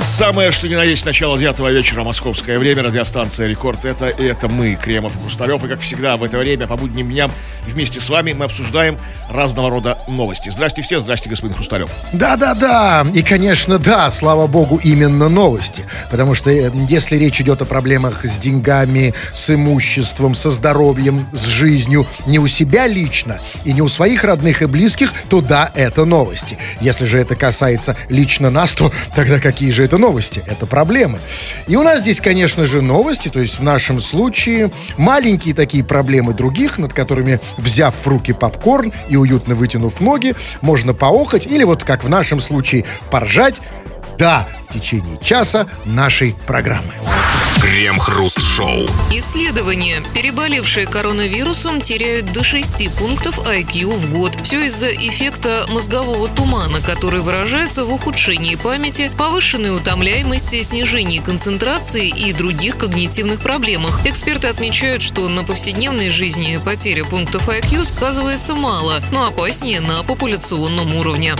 [0.00, 3.84] Самое, что ни на есть, начало 9 вечера, московское время, радиостанция «Рекорд».
[3.84, 5.62] Это, это мы, Кремов и Хрусталев.
[5.62, 7.30] И, как всегда, в это время, по будним дням,
[7.66, 8.96] вместе с вами мы обсуждаем
[9.28, 10.48] разного рода новости.
[10.48, 11.90] Здрасте все, здрасте, господин Хрусталев.
[12.14, 15.84] Да-да-да, и, конечно, да, слава богу, именно новости.
[16.10, 21.44] Потому что э, если речь идет о проблемах с деньгами, с имуществом, со здоровьем, с
[21.44, 26.06] жизнью, не у себя лично и не у своих родных и близких, то да, это
[26.06, 26.56] новости.
[26.80, 30.42] Если же это касается лично нас, то тогда какие же это новости?
[30.46, 31.18] Это проблемы.
[31.66, 36.34] И у нас здесь, конечно же, новости, то есть в нашем случае маленькие такие проблемы
[36.34, 41.84] других, над которыми, взяв в руки попкорн и уютно вытянув ноги, можно поохать или вот
[41.84, 43.60] как в нашем случае поржать,
[44.20, 46.92] да, в течение часа нашей программы.
[47.62, 48.86] Крем-хруст-шоу.
[49.10, 50.02] Исследования.
[50.14, 54.36] Переболевшие коронавирусом теряют до 6 пунктов IQ в год.
[54.42, 62.34] Все из-за эффекта мозгового тумана, который выражается в ухудшении памяти, повышенной утомляемости, снижении концентрации и
[62.34, 64.04] других когнитивных проблемах.
[64.04, 70.94] Эксперты отмечают, что на повседневной жизни потеря пунктов IQ сказывается мало, но опаснее на популяционном
[70.94, 71.36] уровне.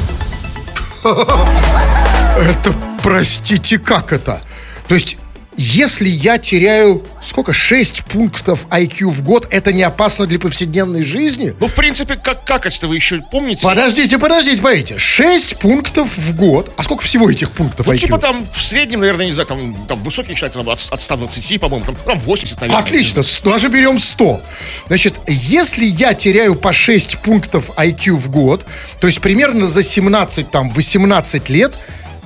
[2.38, 4.40] Это, простите, как это?
[4.88, 5.16] То есть
[5.56, 11.54] если я теряю, сколько, 6 пунктов IQ в год, это не опасно для повседневной жизни?
[11.60, 13.62] Ну, в принципе, как какость-то вы еще помните?
[13.62, 14.96] Подождите, подождите, погодите.
[14.96, 16.72] 6 пунктов в год.
[16.78, 17.98] А сколько всего этих пунктов Ну, IQ?
[17.98, 21.60] типа там в среднем, наверное, не знаю, там, там высокий считается там, от, от 120,
[21.60, 22.82] по-моему, там, там 80, наверное.
[22.82, 24.40] Отлично, даже берем 100.
[24.86, 28.64] Значит, если я теряю по 6 пунктов IQ в год,
[28.98, 31.74] то есть примерно за 17, там, 18 лет,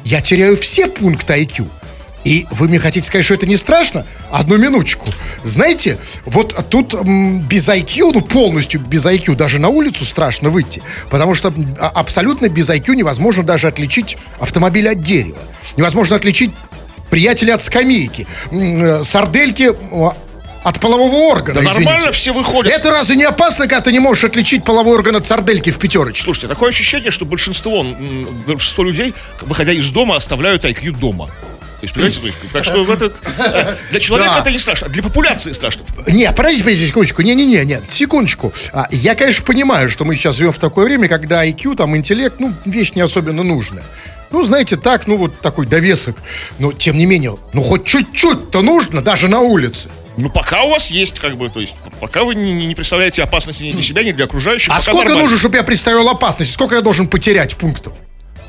[0.05, 1.67] я теряю все пункты IQ.
[2.25, 4.07] И вы мне хотите сказать, что это не страшно?
[4.33, 5.07] Одну минуточку.
[5.45, 10.83] Знаете, вот тут м, без IQ, ну полностью без IQ, даже на улицу страшно выйти.
[11.11, 15.39] Потому что а- абсолютно без IQ невозможно даже отличить автомобиль от дерева.
[15.77, 16.51] Невозможно отличить
[17.11, 18.27] приятеля от скамейки.
[18.51, 20.11] Э, Сардельки э,
[20.65, 21.85] от полового органа, Да извините.
[21.85, 22.73] нормально все выходят.
[22.73, 26.23] Это разве не опасно, когда ты не можешь отличить половой орган от сардельки в пятерочке?
[26.23, 31.27] Слушайте, такое ощущение, что большинство, м, большинство людей, выходя из дома, оставляют IQ дома.
[31.27, 34.41] То есть, понимаете, то есть, так что это, э, для человека Да.
[34.41, 35.83] это не страшно, а для популяции страшно.
[36.07, 37.21] Не, подождите, подождите, секундочку.
[37.21, 38.55] Не-не-не, нет, секундочку.
[38.73, 42.37] А, я, конечно, понимаю, что мы сейчас живем в такое время, когда IQ, там, интеллект,
[42.39, 43.85] ну, вещь не особенно нужная.
[44.31, 46.17] Ну, знаете, так, ну, вот такой довесок.
[46.59, 49.91] Но, тем не менее, ну, хоть чуть-чуть-то нужно, даже на улице.
[50.17, 53.65] Ну, пока у вас есть, как бы, то есть, пока вы не, не представляете опасности
[53.65, 54.73] ни для себя, ни для окружающих.
[54.73, 55.23] А сколько нормально.
[55.23, 56.53] нужно, чтобы я представил опасность?
[56.53, 57.95] Сколько я должен потерять пунктов?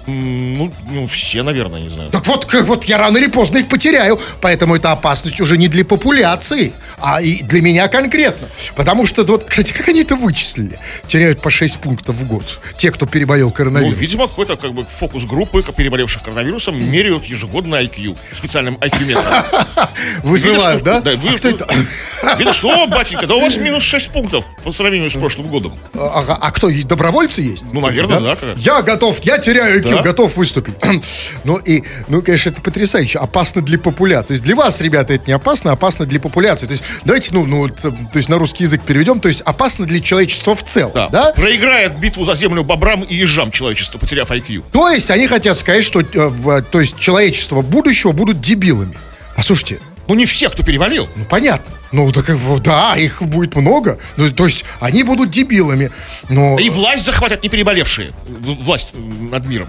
[0.07, 2.09] Ну, ну, все, наверное, не знаю.
[2.11, 5.67] Так вот, как вот я рано или поздно их потеряю, поэтому эта опасность уже не
[5.67, 8.47] для популяции, а и для меня конкретно.
[8.75, 10.77] Потому что, вот, кстати, как они это вычислили?
[11.07, 12.59] Теряют по 6 пунктов в год.
[12.77, 13.99] Те, кто переболел Ну, коронавирусом.
[13.99, 19.43] видимо, какой-то как бы фокус группы переболевших коронавирусом меряют ежегодно IQ специальным IQ-метром.
[20.23, 20.99] Вызывают, да?
[20.99, 21.67] Да, вы, А кто это?
[22.37, 25.73] Видишь, что, батенька, да у вас минус 6 пунктов по сравнению с прошлым годом.
[25.93, 27.66] А, а- а кто, добровольцы есть?
[27.72, 29.94] Ну, наверное, да, Я готов, я теряю IQ, Да.
[30.03, 30.75] Готов выступить.
[31.44, 33.19] ну, и, ну, конечно, это потрясающе.
[33.19, 34.28] Опасно для популяции.
[34.28, 36.66] То есть для вас, ребята, это не опасно, а опасно для популяции.
[36.66, 39.19] То есть давайте, ну, ну, то есть на русский язык переведем.
[39.19, 41.09] То есть опасно для человечества в целом, Да.
[41.09, 41.34] да?
[41.34, 44.63] Проиграет битву за землю бобрам и ежам человечество, потеряв IQ.
[44.72, 48.95] То есть они хотят сказать, что э, в- то есть человечество будущего будут дебилами.
[49.35, 51.07] Послушайте, Ну, не все, кто переболел.
[51.16, 51.73] ну понятно.
[51.91, 53.97] Ну, так, э, да, их будет много.
[54.17, 55.91] Ну, то есть они будут дебилами.
[56.29, 58.11] Но, И власть захватят не переболевшие.
[58.27, 59.67] Власть над миром.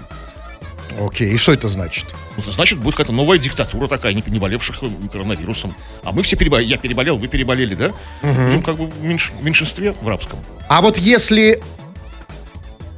[0.99, 2.05] окей, и что это значит?
[2.35, 5.73] Ну, это значит, будет какая-то новая диктатура такая, не не болевших э, коронавирусом.
[6.03, 6.69] А мы все переболели.
[6.69, 7.91] Я переболел, вы переболели, да?
[8.21, 10.39] Будем как бы в меньш- меньшинстве в рабском.
[10.67, 11.61] А вот если...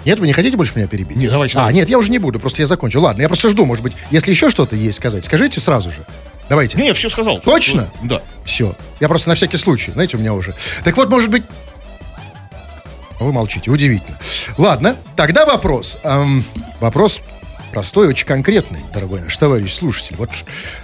[0.06, 1.18] Нет, вы не хотите больше меня перебить?
[1.18, 1.80] Не, давайте, А, давайте.
[1.80, 3.02] нет, я уже не буду, просто я закончил.
[3.02, 6.06] Ладно, я просто жду, может быть, если еще что-то есть сказать, скажите сразу же.
[6.50, 6.78] Давайте.
[6.78, 7.40] Не, я все сказал.
[7.40, 7.90] Точно?
[8.04, 8.22] Да.
[8.44, 8.76] Все.
[9.00, 10.56] Я просто на всякий случай, знаете, у меня уже.
[10.84, 11.44] Так вот, может быть...
[13.20, 14.18] Вы молчите, удивительно.
[14.58, 16.00] Ладно, тогда вопрос.
[16.04, 16.44] Эм,
[16.80, 17.22] вопрос
[17.70, 20.16] простой, очень конкретный, дорогой наш товарищ слушатель.
[20.18, 20.30] Вот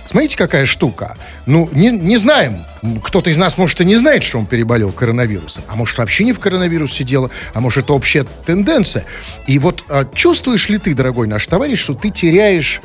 [0.06, 1.18] смотрите, какая штука.
[1.46, 2.58] Ну, не, не знаем.
[3.04, 5.64] Кто-то из нас, может, и не знает, что он переболел коронавирусом.
[5.68, 7.32] А может, вообще не в коронавирусе дело.
[7.54, 9.06] А может, это общая тенденция.
[9.48, 12.82] И вот а, чувствуешь ли ты, дорогой наш товарищ, что ты теряешь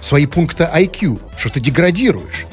[0.00, 2.46] свои пункты IQ, что ты деградируешь?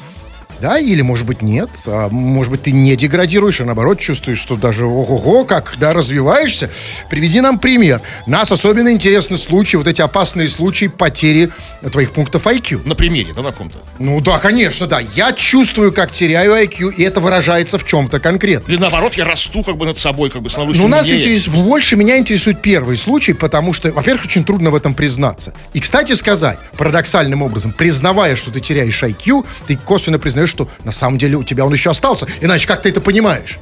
[0.60, 1.68] Да, или, может быть, нет.
[1.86, 6.70] А, может быть, ты не деградируешь, а наоборот чувствуешь, что даже ого-го, как, да, развиваешься.
[7.10, 8.00] Приведи нам пример.
[8.26, 11.50] Нас особенно интересны случаи, вот эти опасные случаи потери
[11.92, 12.86] твоих пунктов IQ.
[12.86, 13.78] На примере, да, на ком-то?
[13.98, 15.00] Ну да, конечно, да.
[15.00, 18.70] Я чувствую, как теряю IQ, и это выражается в чем-то конкретно.
[18.72, 21.48] Или наоборот, я расту как бы над собой, как бы становлюсь Ну, нас интерес...
[21.48, 25.52] больше меня интересует первый случай, потому что, во-первых, очень трудно в этом признаться.
[25.72, 30.92] И, кстати сказать, парадоксальным образом, признавая, что ты теряешь IQ, ты косвенно признаешь, что на
[30.92, 32.26] самом деле у тебя он еще остался.
[32.40, 33.58] Иначе как ты это понимаешь?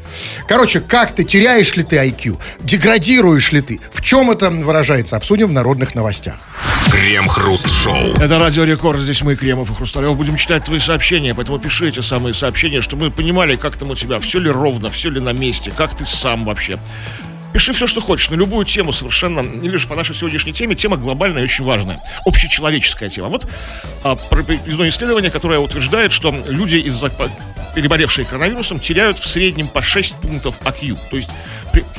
[0.49, 2.39] Короче, как ты, теряешь ли ты IQ?
[2.61, 3.81] Деградируешь ли ты?
[3.93, 5.17] В чем это выражается?
[5.17, 6.37] Обсудим в народных новостях.
[6.91, 8.17] Крем-хруст-шоу.
[8.21, 12.01] Это Радио Рекорд, здесь мы, Кремов и Хрусталев, будем читать твои сообщения, поэтому пиши эти
[12.01, 15.33] самые сообщения, чтобы мы понимали, как там у тебя, все ли ровно, все ли на
[15.33, 16.79] месте, как ты сам вообще.
[17.55, 20.97] Пиши все, что хочешь, на любую тему совершенно, или же по нашей сегодняшней теме, тема
[20.97, 23.29] глобальная и очень важная, общечеловеческая тема.
[23.29, 23.47] Вот
[24.03, 27.13] а, проведено исследование, которое утверждает, что люди, из-за
[27.77, 31.31] переболевшие коронавирусом, теряют в среднем по 6 пунктов IQ, то есть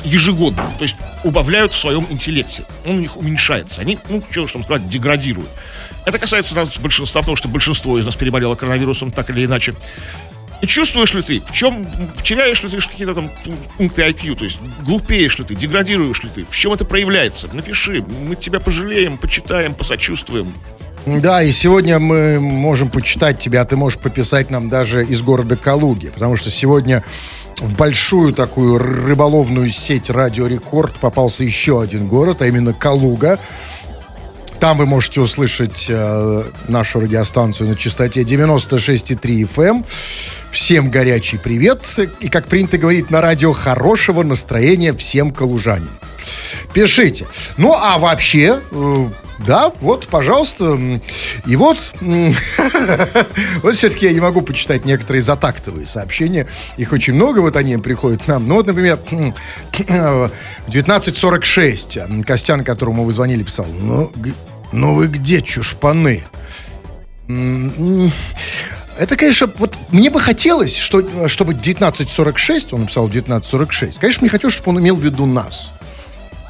[0.04, 2.64] ежегодно, то есть убавляют в своем интеллекте.
[2.84, 3.80] Он у них уменьшается.
[3.80, 5.48] Они, ну, что, что сказать, деградируют.
[6.04, 9.74] Это касается нас большинства, потому что большинство из нас переболело коронавирусом так или иначе.
[10.64, 11.86] Чувствуешь ли ты, в чем,
[12.22, 13.30] теряешь ли ты какие-то там
[13.76, 17.48] пункты IQ, то есть глупеешь ли ты, деградируешь ли ты, в чем это проявляется?
[17.52, 20.52] Напиши, мы тебя пожалеем, почитаем, посочувствуем.
[21.06, 26.08] Да, и сегодня мы можем почитать тебя, ты можешь пописать нам даже из города Калуги,
[26.08, 27.04] потому что сегодня
[27.60, 33.38] в большую такую рыболовную сеть Радио Рекорд попался еще один город, а именно Калуга.
[34.60, 39.62] Там вы можете услышать э, нашу радиостанцию на частоте 96,3 FM.
[39.62, 39.84] эм.
[40.50, 41.82] Всем горячий привет.
[42.20, 45.90] И, как принято говорить на радио, хорошего настроения всем калужанам.
[46.72, 47.26] Пишите.
[47.58, 49.08] Ну, а вообще, э,
[49.38, 50.78] да, вот, пожалуйста.
[51.46, 51.92] И вот,
[53.62, 56.46] вот все-таки я не могу почитать некоторые затактовые сообщения.
[56.76, 58.48] Их очень много, вот они приходят нам.
[58.48, 60.30] Ну, вот, например, в
[60.68, 64.10] 1946 м, Костян, которому вы звонили, писал, ну,
[64.72, 66.24] ну вы где, чушпаны?
[68.98, 74.54] Это, конечно, вот мне бы хотелось, что, чтобы 1946, он написал 1946, конечно, мне хотелось,
[74.54, 75.74] чтобы он имел в виду нас.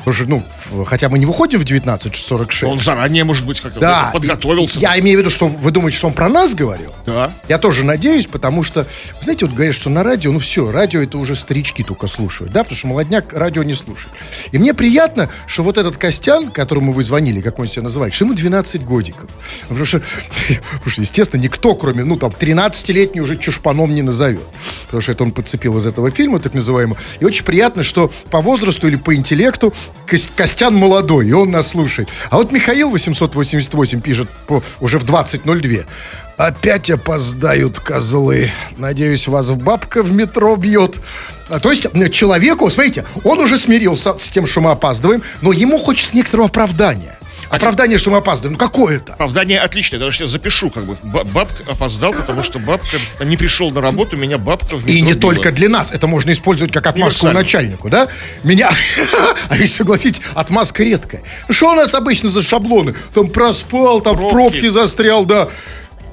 [0.07, 2.63] Потому что, ну, хотя мы не выходим в 1946.
[2.63, 4.79] Он заранее, может быть, как-то да, подготовился.
[4.79, 6.95] Я имею в виду, что вы думаете, что он про нас говорил?
[7.07, 7.33] Да.
[7.49, 11.03] Я тоже надеюсь, потому что, вы знаете, вот говорят, что на радио, ну все, радио
[11.03, 14.15] это уже старички только слушают, да, потому что молодняк радио не слушает.
[14.53, 18.27] И мне приятно, что вот этот Костян, которому вы звонили, как он себя называет, что
[18.27, 19.29] ему 12 годиков.
[19.63, 20.01] Потому что,
[20.75, 24.47] потому что, естественно, никто, кроме, ну, там, 13-летний уже чушпаном не назовет.
[24.85, 26.97] Потому что это он подцепил из этого фильма, так называемого.
[27.19, 29.75] И очень приятно, что по возрасту или по интеллекту
[30.37, 32.09] Костян молодой, и он нас слушает.
[32.31, 35.85] А вот Михаил 888 пишет по, уже в 20.02.
[36.37, 38.51] Опять опоздают козлы.
[38.77, 40.97] Надеюсь, вас в бабка в метро бьет.
[41.49, 45.79] А, То есть человеку, смотрите, он уже смирился с тем, что мы опаздываем, но ему
[45.79, 47.16] хочется некоторого оправдания.
[47.51, 48.53] Оправдание, что мы опаздываем.
[48.55, 49.13] Ну какое это?
[49.15, 50.97] Оправдание отличное, даже сейчас запишу, как бы.
[51.03, 55.07] Ба- Бабка опоздал, потому что бабка не пришел на работу, меня бабка в И метро
[55.07, 55.21] не била.
[55.21, 55.91] только для нас.
[55.91, 58.09] Это можно использовать как отмазку начальнику, да?
[58.43, 58.71] Меня...
[59.49, 61.23] А ведь, согласитесь, отмазка редкая.
[61.51, 62.95] Что у нас обычно за шаблоны?
[63.15, 65.49] Там проспал, там в пробке застрял, да.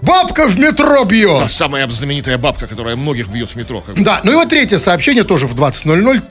[0.01, 1.51] Бабка в метро Та бьет.
[1.51, 3.81] самая знаменитая бабка, которая многих бьет в метро.
[3.81, 4.03] как бы.
[4.03, 6.21] Да, ну и вот третье сообщение тоже в 20.00.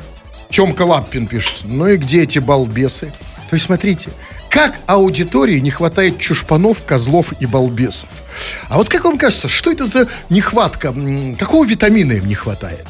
[0.51, 1.61] Чемка Лаппин пишет.
[1.65, 3.07] Ну и где эти балбесы?
[3.49, 4.11] То есть, смотрите,
[4.53, 8.11] как аудитории не хватает чушпанов, козлов и балбесов.
[8.69, 10.95] А вот как вам кажется, что это за нехватка?
[11.39, 12.85] Какого витамина им не хватает?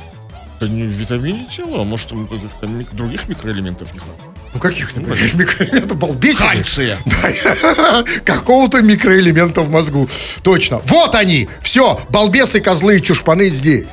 [0.56, 4.30] Это не в витамине тела, а может, там каких-то других микроэлементов не хватает.
[4.54, 5.98] Ну каких, например, микроэлементов?
[5.98, 6.48] Балбесины?
[6.48, 6.98] Кальция.
[7.06, 8.04] Да.
[8.24, 10.08] Какого-то микроэлемента в мозгу.
[10.42, 10.80] Точно.
[10.86, 11.48] Вот они!
[11.62, 13.86] Все, балбесы, козлы и чушпаны здесь.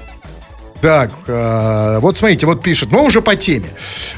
[0.81, 3.69] Так, э, вот смотрите, вот пишет, но уже по теме.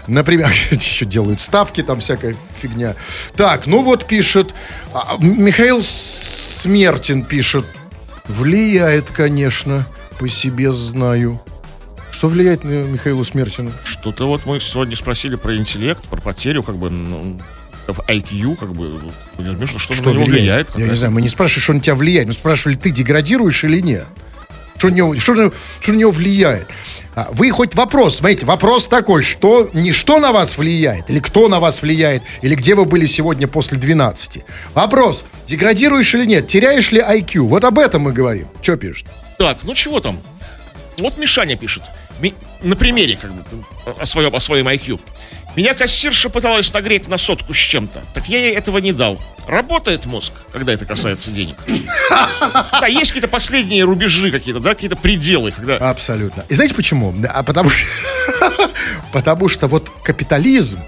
[0.08, 2.96] Например, еще делают ставки, там всякая фигня.
[3.36, 4.53] Так, ну вот пишет,
[4.94, 7.65] а, Михаил Смертин пишет,
[8.27, 9.88] влияет, конечно,
[10.20, 11.41] по себе знаю.
[12.12, 13.72] Что влияет на Михаилу Смертину?
[13.84, 17.39] Что-то вот мы сегодня спросили про интеллект, про потерю, как бы, ну,
[17.88, 19.00] в IQ, как бы,
[19.39, 20.68] между что, на него влияет.
[20.68, 22.27] Я какая-то- не знаю, мы не спрашиваем, что на тебя влияет.
[22.27, 24.06] Мы спрашивали, ты деградируешь или нет?
[24.82, 26.68] Что на него, что на, что на него влияет?
[27.14, 31.48] А, Вы хоть вопрос, смотрите, вопрос такой, что не что на вас влияет, или кто
[31.50, 34.42] на вас влияет, или где вы были сегодня после 12.
[34.74, 37.42] Вопрос, деградируешь или нет, теряешь ли IQ?
[37.42, 38.48] Вот об этом мы говорим.
[38.64, 39.06] Что пишет?
[39.38, 40.20] Так, ну чего там?
[40.98, 41.84] Вот Мишаня пишет.
[42.64, 43.44] На примере, как бы,
[44.00, 45.00] о своем, о своем IQ.
[45.55, 48.01] Меня кассирша пыталась нагреть на сотку с чем-то.
[48.13, 49.20] Так я ей этого не дал.
[49.48, 51.55] Работает мозг, когда это касается денег.
[52.10, 55.51] Да, есть какие-то последние рубежи какие-то, да, какие-то пределы.
[55.51, 55.77] Когда...
[55.77, 56.46] Абсолютно.
[56.48, 57.13] И знаете почему?
[57.27, 57.86] А потому что,
[59.12, 60.79] потому что вот капитализм,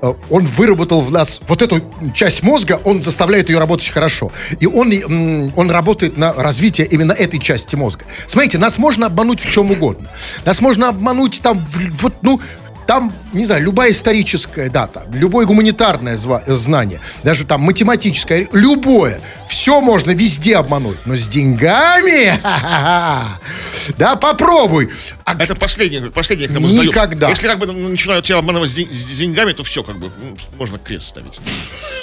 [0.00, 1.82] э, он выработал в нас вот эту
[2.14, 4.32] часть мозга, он заставляет ее работать хорошо.
[4.60, 8.06] И он, он работает на развитие именно этой части мозга.
[8.26, 10.08] Смотрите, нас можно обмануть в чем угодно.
[10.46, 11.66] Нас можно обмануть там,
[12.00, 12.40] вот, ну,
[12.86, 20.10] там, не знаю, любая историческая дата, любое гуманитарное знание, даже там математическое, любое, все можно
[20.12, 20.98] везде обмануть.
[21.06, 22.38] Но с деньгами,
[23.98, 24.90] да, попробуй.
[25.24, 27.28] А Это последнее, последнее, кто Никогда.
[27.28, 30.36] Если как бы начинают тебя обманывать с день- с деньгами, то все, как бы, ну,
[30.58, 31.40] можно крест ставить.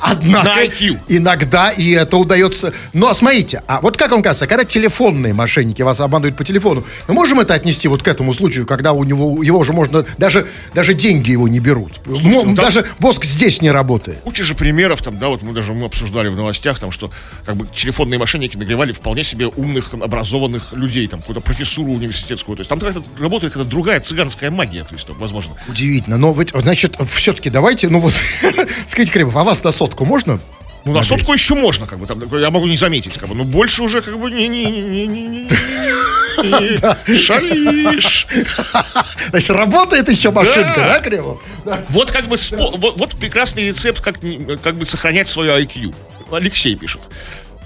[0.00, 0.98] Однако, На IQ.
[1.08, 2.72] иногда и это удается.
[2.92, 7.14] Но смотрите, а вот как вам кажется, когда телефонные мошенники вас обманывают по телефону, мы
[7.14, 9.85] можем это отнести вот к этому случаю, когда у него его уже можно
[10.18, 14.18] даже даже деньги его не берут, Мо- ну там- даже мозг здесь не работает.
[14.20, 17.10] Куча же примеров, там, да, вот мы даже мы обсуждали в новостях, там, что
[17.44, 22.56] как бы телефонные мошенники нагревали вполне себе умных, образованных людей, там, какую-то профессуру университетскую.
[22.56, 25.54] То есть там как-то работает какая-то другая цыганская магия, то есть, там, возможно.
[25.68, 28.14] Удивительно, но значит, все-таки давайте, ну вот,
[28.86, 30.40] скажите, Кремов, а вас на сотку можно?
[30.86, 33.42] Ну, на сотку еще можно, как бы, там, я могу не заметить, как бы, но
[33.42, 35.48] больше уже, как бы, не-не-не-не-не.
[37.18, 38.28] Шалишь.
[39.30, 41.42] Значит, работает еще машинка, да, Кремов?
[41.88, 44.20] Вот как бы вот, прекрасный рецепт, как,
[44.62, 45.92] как бы сохранять свое IQ.
[46.30, 47.02] Алексей пишет.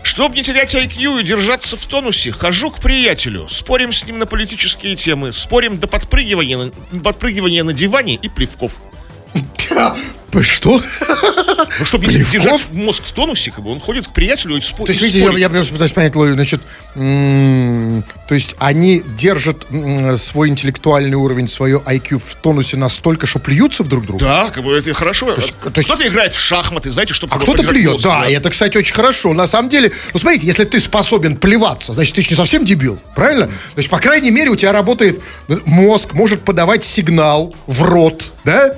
[0.02, 4.24] Чтобы не терять IQ и держаться в тонусе, хожу к приятелю, спорим с ним на
[4.24, 6.72] политические темы, спорим до подпрыгивания,
[7.04, 8.72] подпрыгивания на диване и плевков.
[10.42, 10.80] Что?
[11.78, 12.30] Ну, чтобы Плевков?
[12.32, 15.18] держать мозг в тонусе, как бы, он ходит к приятелю и, спо- То есть, видите,
[15.20, 15.40] я, спорит.
[15.40, 16.34] я просто пытаюсь понять логику.
[16.36, 16.60] Значит,
[18.28, 19.66] то есть они держат
[20.18, 24.24] свой интеллектуальный уровень, свое IQ в тонусе настолько, что плюются в друг друга?
[24.24, 25.34] Да, как бы это хорошо.
[25.34, 28.32] есть- то есть- Кто-то играет в шахматы, знаете, чтобы А кто-то плюет, мозг, да, и
[28.32, 29.32] это, кстати, очень хорошо.
[29.34, 32.98] На самом деле, ну смотрите, если ты способен плеваться, значит, ты же не совсем дебил,
[33.14, 33.46] правильно?
[33.46, 38.32] То есть, по крайней мере, у тебя работает э, мозг, может подавать сигнал в рот,
[38.44, 38.74] да,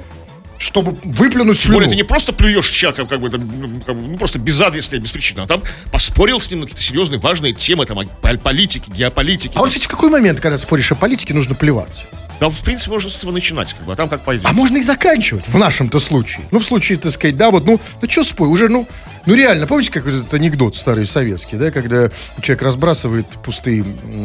[0.62, 1.90] чтобы выплюнуть Тем более, слюну.
[1.90, 4.98] ты не просто плюешь человека, как бы, там, ну, как бы, ну, просто безадресно и
[5.00, 8.38] без причины, а там поспорил с ним на какие-то серьезные, важные темы, там, о пол-
[8.38, 9.52] политики, геополитики.
[9.56, 12.06] А вот, кстати, в какой момент, когда споришь о политике, нужно плевать?
[12.42, 14.44] Да, в принципе, можно с этого начинать, как бы, а там как пойдет.
[14.48, 16.44] А можно и заканчивать в нашем-то случае.
[16.50, 18.88] Ну, в случае, так сказать, да, вот, ну, ну что спой, уже, ну,
[19.26, 23.84] ну реально, помните, как этот анекдот старый советский, да, когда человек разбрасывает пустые,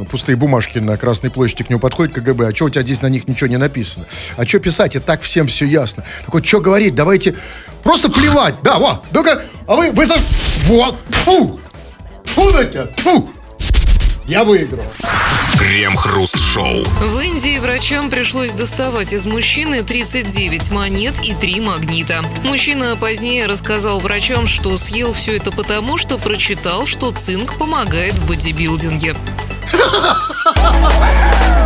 [0.09, 3.07] пустые бумажки на Красной площади, к нему подходит КГБ, а что у тебя здесь на
[3.07, 4.07] них ничего не написано?
[4.35, 6.03] А что писать, и так всем все ясно.
[6.25, 7.35] Так вот, что говорить, давайте
[7.83, 10.15] просто плевать, да, вот, ну-ка, а вы, вы за...
[10.65, 11.59] Вот, фу,
[12.23, 13.29] фу на тебя, фу.
[14.27, 14.83] Я выиграл.
[15.57, 16.83] Крем-хруст-шоу.
[16.83, 22.25] В Индии врачам пришлось доставать из мужчины 39 монет и 3 магнита.
[22.43, 28.27] Мужчина позднее рассказал врачам, что съел все это потому, что прочитал, что цинк помогает в
[28.27, 29.15] бодибилдинге.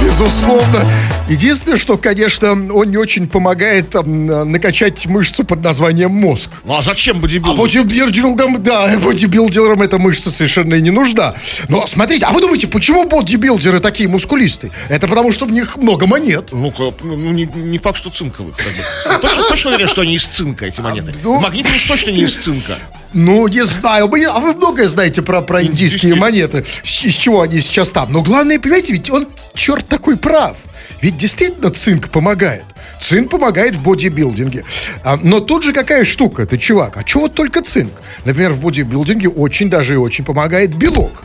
[0.02, 0.86] Безусловно.
[1.30, 6.50] Единственное, что, конечно, он не очень помогает там, на- накачать мышцу под названием мозг.
[6.66, 7.58] Ну, а зачем А бодибилдинг?
[7.58, 11.36] бодибилдингам, да, бодибилдерам эта мышца совершенно и не нужна.
[11.70, 14.72] Но смотрите, а вы думаете, почему бодибилдеры такие мускулистые?
[14.90, 16.50] Это потому, что в них много монет.
[16.52, 18.56] Ну, ну, не, не факт, что цинковых.
[18.58, 19.22] Как бы.
[19.22, 21.14] Точно, точно уверен, что они из цинка, эти монеты?
[21.24, 22.74] ну- Магниты уж точно не из цинка.
[23.14, 24.06] Ну, не знаю.
[24.06, 26.64] А вы многое знаете про, про индийские монеты.
[26.84, 28.12] С- Из чего они сейчас там.
[28.12, 30.56] Но главное, понимаете, ведь он, черт такой, прав.
[31.02, 32.64] Ведь действительно цинк помогает.
[33.02, 34.64] Цинк помогает в бодибилдинге.
[35.04, 37.92] А, но тут же какая штука, ты чувак, а чего вот только цинк?
[38.26, 41.24] Например, в бодибилдинге очень даже и очень помогает белок.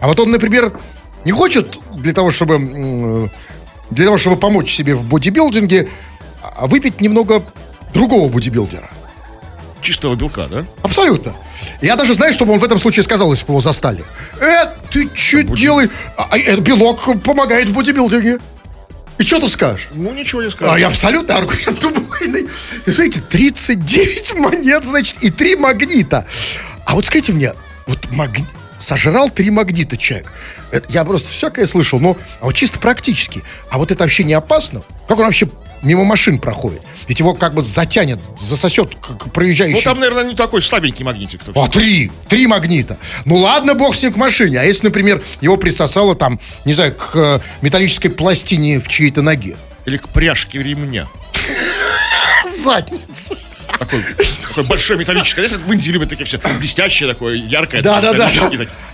[0.00, 0.76] А вот он, например,
[1.24, 3.30] не хочет для того, чтобы,
[3.90, 5.88] для того, чтобы помочь себе в бодибилдинге,
[6.42, 7.44] а выпить немного
[7.94, 8.90] другого бодибилдера.
[9.82, 10.64] Чистого белка, да?
[10.82, 11.34] Абсолютно.
[11.80, 14.04] Я даже знаю, что бы он в этом случае сказал, если бы его застали.
[14.40, 15.90] Э, ты что делаешь?
[16.16, 18.38] А, а, э, белок помогает в бодибилдинге.
[19.18, 19.88] И что тут скажешь?
[19.92, 20.70] Ну, ничего не скажу.
[20.70, 22.48] А, я абсолютно аргумент убойный.
[22.86, 26.26] И смотрите, 39 монет, значит, и 3 магнита.
[26.86, 27.52] А вот скажите мне,
[27.86, 28.46] вот магни...
[28.78, 30.32] сожрал 3 магнита человек.
[30.70, 33.42] Это- я просто всякое слышал, но а вот чисто практически.
[33.70, 34.82] А вот это вообще не опасно?
[35.08, 35.48] Как он вообще
[35.82, 36.82] мимо машин проходит?
[37.08, 39.74] Ведь его как бы затянет, засосет как проезжающий.
[39.76, 41.42] Ну, там, наверное, не такой слабенький магнитик.
[41.44, 42.10] так что- три!
[42.28, 42.98] Три магнита.
[43.24, 44.60] Ну ладно, бог с ним к машине.
[44.60, 49.56] А если, например, его присосало там, не знаю, к э, металлической пластине в чьей-то ноге?
[49.84, 51.06] Или к пряжке ремня.
[52.56, 53.36] Задница.
[53.78, 54.04] Такой,
[54.48, 55.48] такой большой металлический.
[55.48, 57.82] Как в Индии любят такие все блестящие, такое яркое.
[57.82, 58.30] Да, да, да.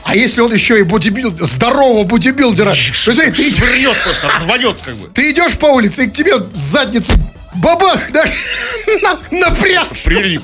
[0.04, 2.72] А если он еще и бодибилдер, здорового бодибилдера?
[2.72, 5.08] Знаешь, Швырнет просто, рванет как бы.
[5.08, 7.12] ты идешь по улице, и к тебе с задницы
[7.58, 8.24] бабах, да,
[9.02, 9.88] на, напряг.
[10.04, 10.42] Прилип.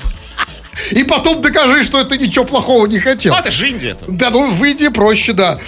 [0.91, 3.33] И потом докажи, что это ничего плохого не хотел.
[3.33, 3.91] А, это же Индия.
[3.93, 4.03] -то.
[4.07, 5.59] Да, ну, в Индии проще, да.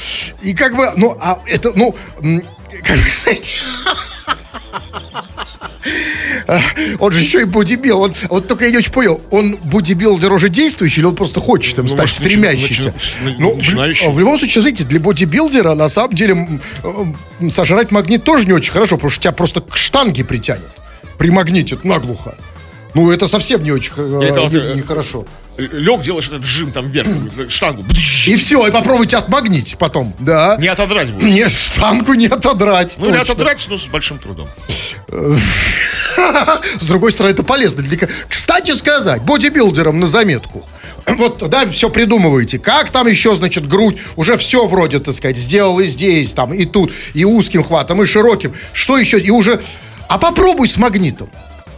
[0.41, 1.95] И как бы, ну, а это, ну,
[2.83, 3.53] как бы, знаете...
[6.99, 8.01] Он же еще и бодибил.
[8.01, 11.77] Он, вот только я не очень понял, он бодибилдер уже действующий или он просто хочет
[11.77, 12.93] им Ну, стать может, стремящийся?
[13.23, 16.35] начи- Ну, в, в любом случае, знаете, для бодибилдера на самом деле
[16.83, 20.67] м, сожрать магнит тоже не очень хорошо, потому что тебя просто к штанге притянет.
[21.17, 22.35] Примагнитит наглухо.
[22.93, 25.25] Ну, это совсем не очень э, не- ты, э, нехорошо.
[25.57, 27.07] Лег, делаешь этот жим там вверх,
[27.49, 27.83] штангу.
[28.25, 30.57] И все, и попробуйте отмагнить потом, да.
[30.59, 31.23] Не отодрать будет.
[31.23, 32.95] Не, штангу не отодрать.
[32.97, 33.21] Ну, точно.
[33.21, 34.47] отодрать, но с большим трудом.
[36.79, 37.83] С другой стороны, это полезно.
[37.83, 38.07] Для...
[38.27, 40.65] Кстати сказать, бодибилдерам на заметку.
[41.17, 42.59] Вот, да, все придумываете.
[42.59, 43.97] Как там еще, значит, грудь?
[44.17, 48.05] Уже все вроде, так сказать, сделал и здесь, там, и тут, и узким хватом, и
[48.05, 48.53] широким.
[48.73, 49.19] Что еще?
[49.19, 49.61] И уже...
[50.07, 51.29] А попробуй с магнитом.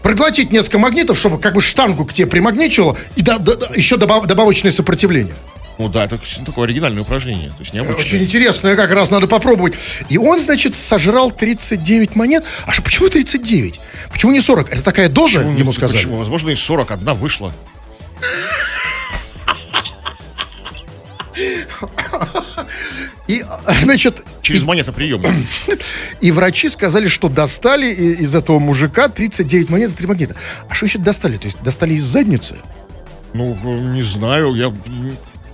[0.03, 3.97] Проглотить несколько магнитов, чтобы как бы штангу к тебе примагничило, и да- да- да, еще
[3.97, 5.35] добав- добавочное сопротивление.
[5.77, 7.49] Ну да, это такое оригинальное упражнение.
[7.49, 8.01] То есть необычное.
[8.03, 9.75] Очень интересно, как раз надо попробовать.
[10.09, 12.43] И он, значит, сожрал 39 монет.
[12.65, 13.79] А что, почему 39?
[14.11, 14.69] Почему не 40?
[14.71, 15.97] Это такая доза, Ну, ему сказали?
[15.97, 16.17] Почему?
[16.17, 17.53] Возможно, из 41 вышла.
[23.29, 25.29] И, а, значит, Через монетоприемник.
[26.21, 30.35] и врачи сказали, что достали и- из этого мужика 39 монет за 3 магнита.
[30.67, 31.37] А что еще достали?
[31.37, 32.55] То есть достали из задницы?
[33.33, 33.55] Ну,
[33.93, 34.73] не знаю, я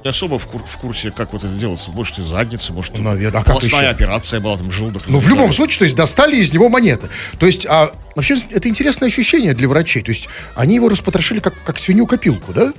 [0.06, 1.92] не особо в, кур- в курсе, как вот это делается.
[1.92, 3.76] Может, из задницы, может, Наверное, а еще?
[3.78, 5.04] операция была, там, желудок.
[5.08, 7.10] Ну, в любом случае, то есть достали из него монеты.
[7.40, 10.02] То есть, а, вообще, это интересное ощущение для врачей.
[10.02, 12.72] То есть, они его распотрошили как, как свинью-копилку, да?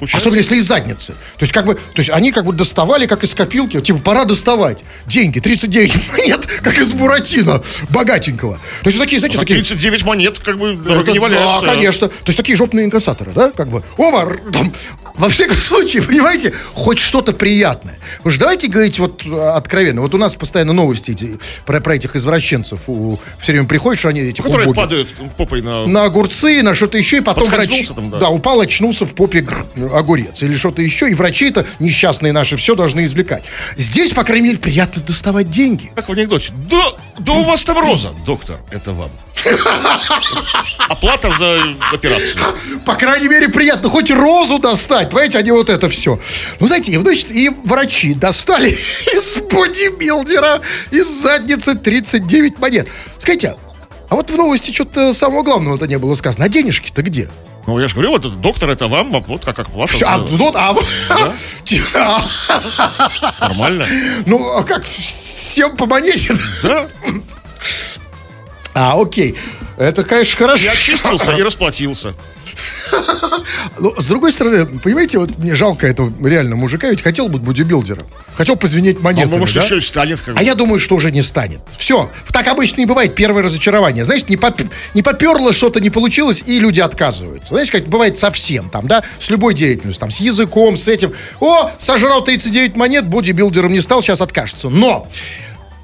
[0.00, 1.12] Получается, Особенно если из задницы.
[1.12, 4.24] То есть, как бы, то есть они как бы доставали, как из копилки, типа, пора
[4.24, 4.82] доставать.
[5.06, 8.54] Деньги, 39 монет, как из Буратино, богатенького.
[8.82, 9.56] То есть, такие, знаете, а такие...
[9.56, 11.60] 39 монет, как бы, Это не валяются.
[11.60, 12.08] Да, конечно.
[12.08, 13.82] То есть такие жопные инкассаторы, да, как бы.
[13.98, 14.72] Оба, там,
[15.16, 17.98] во всяком случае, понимаете, хоть что-то приятное.
[18.24, 20.00] Вы же давайте говорить вот э, откровенно.
[20.00, 22.80] Вот у нас постоянно новости эти, про, про этих извращенцев.
[22.86, 24.76] У, все время приходишь, они эти Которые хот-доги.
[24.76, 25.86] падают попой на...
[25.86, 27.88] на огурцы, на что-то еще, и потом врач...
[27.88, 28.30] Там, да.
[28.30, 33.04] упал, очнулся в попе гр- огурец или что-то еще, и врачи-то несчастные наши все должны
[33.04, 33.44] извлекать.
[33.76, 35.92] Здесь, по крайней мере, приятно доставать деньги.
[35.94, 36.52] Как в анекдоте.
[36.70, 39.10] Да, да у вас там роза, доктор, это вам.
[40.88, 42.44] Оплата за операцию.
[42.84, 46.20] По крайней мере, приятно хоть розу достать, понимаете, а не вот это все.
[46.58, 48.70] Ну, знаете, и, значит, и врачи достали
[49.14, 52.88] из бодибилдера, из задницы 39 монет.
[53.18, 53.56] Скажите,
[54.10, 56.44] а вот в новости что-то самого главного-то не было сказано.
[56.44, 57.30] А денежки-то где?
[57.66, 59.92] Ну, я же говорю, вот этот доктор, это вам, вот как оплата.
[59.92, 60.74] Всё, а, вот, а,
[61.94, 62.22] а,
[63.48, 63.86] Нормально.
[64.26, 66.34] ну, а как, всем по монете?
[66.62, 66.88] Да,
[68.74, 69.36] А, окей.
[69.76, 70.64] Это, конечно, хорошо.
[70.64, 72.14] я очистился и расплатился.
[73.78, 78.06] Но, с другой стороны, понимаете, вот мне жалко этого реально мужика, ведь хотел быть бодибилдером.
[78.34, 79.62] Хотел позвенеть А монетами, ну, может, да?
[79.62, 81.60] еще и станет как А я думаю, что уже не станет.
[81.78, 82.10] Все.
[82.32, 84.04] Так обычно и бывает первое разочарование.
[84.04, 84.62] Знаешь, не, поп-
[84.94, 87.48] не поперло, что-то не получилось, и люди отказываются.
[87.48, 91.12] Знаете, как бывает совсем там, да, с любой деятельностью, там, с языком, с этим.
[91.40, 94.68] О, сожрал 39 монет, бодибилдером не стал, сейчас откажется.
[94.70, 95.08] Но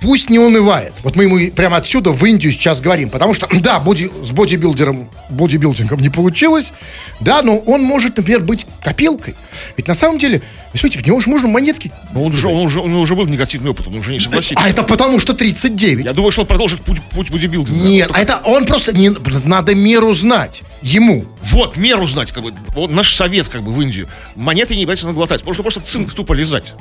[0.06, 0.92] пусть не унывает.
[1.02, 3.10] Вот мы ему прямо отсюда в Индию сейчас говорим.
[3.10, 6.72] Потому что, да, боди, с бодибилдером, бодибилдингом не получилось.
[7.18, 9.34] Да, но он может, например, быть копилкой.
[9.76, 10.42] Ведь на самом деле,
[10.72, 11.90] вы смотрите, в него же можно монетки.
[12.14, 14.64] Ну, он, уже, он, уже, он уже был негативный опыт, он уже не согласится.
[14.64, 16.04] А это потому что 39.
[16.04, 17.88] Я думаю, что он продолжит путь, путь бодибилдинга.
[17.88, 19.10] Нет, а это он просто не
[19.44, 21.24] надо меру знать ему.
[21.42, 22.54] Вот, меру знать, как бы.
[22.74, 24.08] Вот наш совет, как бы, в Индию.
[24.36, 25.44] Монеты не обязательно глотать.
[25.44, 26.74] Можно просто цинк тупо лизать.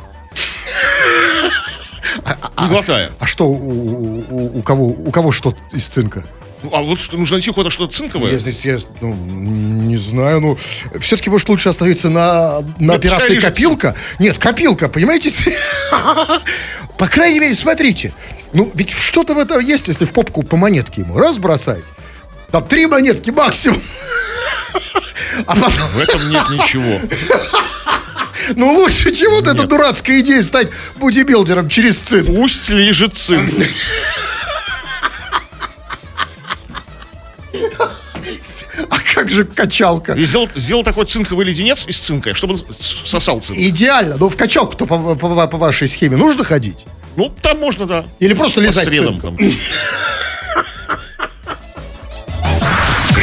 [2.62, 3.12] Не глотая.
[3.20, 6.24] А что у, кого у кого что из цинка?
[6.64, 8.32] Ну, а вот что, нужно найти куда-то что-то цинковое.
[8.32, 10.58] Я здесь я, ну, не знаю, ну
[11.00, 13.96] все-таки может лучше остановиться на, на Ну, операции копилка.
[14.20, 15.30] Нет, копилка, понимаете?
[16.98, 18.14] По крайней мере, смотрите,
[18.54, 21.84] ну ведь что-то в этом есть, если в попку по монетке ему раз бросать.
[22.52, 23.82] Там три монетки максимум.
[25.48, 27.02] А потом, В этом нет ничего.
[28.56, 32.28] ну лучше, чем вот эта дурацкая идея стать бодибилдером через цинк.
[32.28, 33.52] Пусть лежит цинк.
[38.90, 40.14] А как же качалка?
[40.14, 43.58] И сделал, сделал такой цинковый леденец из цинка, чтобы он сосал цинк.
[43.58, 44.18] Идеально.
[44.18, 46.86] Но в качалку-то по, по- по вашей схеме нужно ходить?
[47.16, 48.06] Ну, там можно, да.
[48.20, 49.22] Или просто лизать средам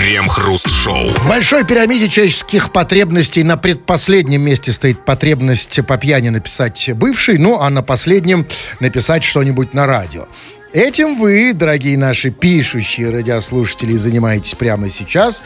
[0.03, 1.11] Крем-хруст-шоу.
[1.11, 7.61] В большой пирамиде человеческих потребностей на предпоследнем месте стоит потребность по пьяни написать бывший, ну
[7.61, 8.45] а на последнем
[8.81, 10.27] написать что-нибудь на радио.
[10.73, 15.45] Этим вы, дорогие наши пишущие радиослушатели, занимаетесь прямо сейчас.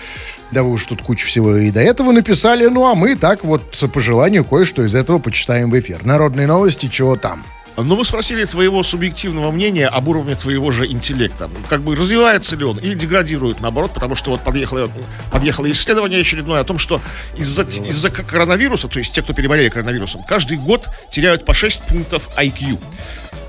[0.52, 2.64] Да вы уж тут кучу всего и до этого написали.
[2.64, 6.06] Ну, а мы так вот по желанию кое-что из этого почитаем в эфир.
[6.06, 7.44] Народные новости, чего там?
[7.76, 11.50] Ну, вы спросили твоего субъективного мнения об уровне твоего же интеллекта.
[11.68, 14.90] Как бы развивается ли он или деградирует, наоборот, потому что вот подъехало,
[15.30, 17.02] подъехало исследование очередное о том, что
[17.36, 22.28] из-за из коронавируса, то есть те, кто переболели коронавирусом, каждый год теряют по 6 пунктов
[22.38, 22.78] IQ.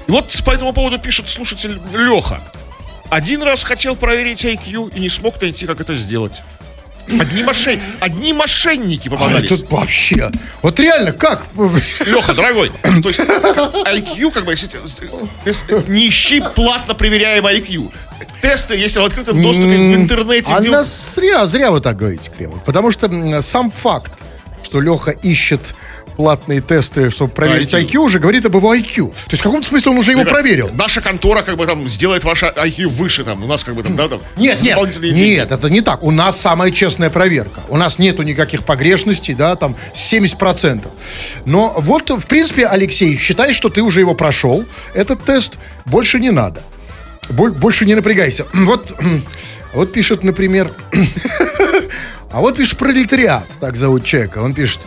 [0.07, 2.41] И вот по этому поводу пишет слушатель Леха.
[3.09, 6.43] Один раз хотел проверить IQ и не смог найти, как это сделать.
[7.07, 7.79] Одни, мошен...
[7.99, 9.51] Одни мошенники попадались.
[9.51, 10.31] А это вообще...
[10.61, 11.45] Вот реально, как?
[12.05, 14.55] Леха, дорогой, то есть IQ, как бы,
[15.87, 17.91] не ищи платно проверяемый IQ.
[18.41, 20.51] Тесты, если в открытом доступе в интернете.
[20.51, 22.63] А нас зря, зря вы так говорите, Кремов.
[22.63, 24.11] Потому что сам факт,
[24.63, 25.75] что Леха ищет
[26.17, 27.85] платные тесты, чтобы проверить IQ.
[27.85, 29.09] IQ, уже говорит об его IQ.
[29.09, 30.71] То есть в каком смысле он уже его Ребят, проверил.
[30.73, 33.95] Наша контора как бы там сделает ваше IQ выше, там, у нас как бы там,
[33.95, 36.03] да, там Нет, нет, нет, это не так.
[36.03, 37.61] У нас самая честная проверка.
[37.69, 40.87] У нас нету никаких погрешностей, да, там 70%.
[41.45, 45.53] Но вот, в принципе, Алексей, считай, что ты уже его прошел, этот тест,
[45.85, 46.63] больше не надо.
[47.29, 48.45] Больше не напрягайся.
[48.53, 48.91] Вот,
[49.73, 50.71] вот пишет, например,
[52.31, 54.39] а вот пишет пролетариат, так зовут человека.
[54.39, 54.81] Он пишет,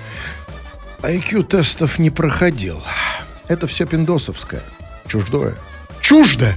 [1.03, 2.83] IQ-тестов не проходил.
[3.49, 4.63] Это все пиндосовское.
[5.07, 5.55] Чуждое.
[6.01, 6.57] Чуждо!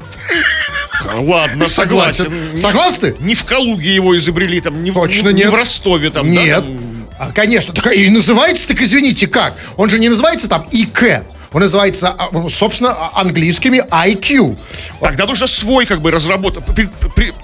[1.05, 2.55] Ладно, согласен.
[2.55, 3.15] Согласны?
[3.19, 5.45] Не в Калуге его изобрели, там, не, Точно не, нет.
[5.45, 6.47] не в Ростове там, Нет.
[6.47, 7.07] Да, там...
[7.19, 7.73] А, конечно.
[7.73, 9.55] Так, и называется, так извините, как?
[9.75, 11.23] Он же не называется там ИК.
[11.51, 14.57] Он называется, а, собственно, а, английскими IQ.
[14.99, 16.63] Тогда нужно свой, как бы, разработать.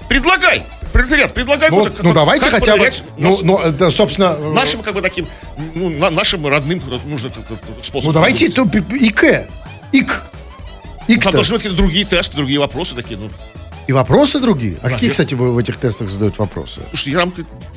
[0.08, 0.64] Предлагай.
[0.92, 1.70] Пролетариат, предлагай.
[1.70, 4.36] Ну, ну давайте хотя бы, ну, ну, это, собственно...
[4.38, 5.26] Э, нашим, как бы, таким,
[5.74, 7.30] ну, нашим родным нужно
[7.82, 8.08] способ.
[8.08, 9.46] Ну, давайте то, ИК.
[9.92, 10.22] ИК.
[11.08, 13.28] ИК Там должны быть какие-то другие тесты, другие вопросы такие, ну.
[13.86, 14.76] И вопросы другие?
[14.82, 16.82] А какие, кстати, в, в этих тестах задают вопросы?
[16.90, 17.28] Слушай, я,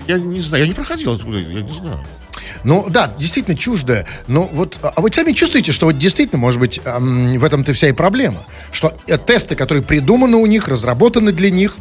[0.08, 2.00] я не знаю, я не проходил оттуда, я не знаю.
[2.64, 4.06] Ну, да, действительно чуждое.
[4.28, 7.90] Но вот, а вы сами чувствуете, что вот действительно, может быть, эм, в этом-то вся
[7.90, 8.44] и проблема.
[8.72, 11.78] Что э, тесты, которые придуманы у них, разработаны для них,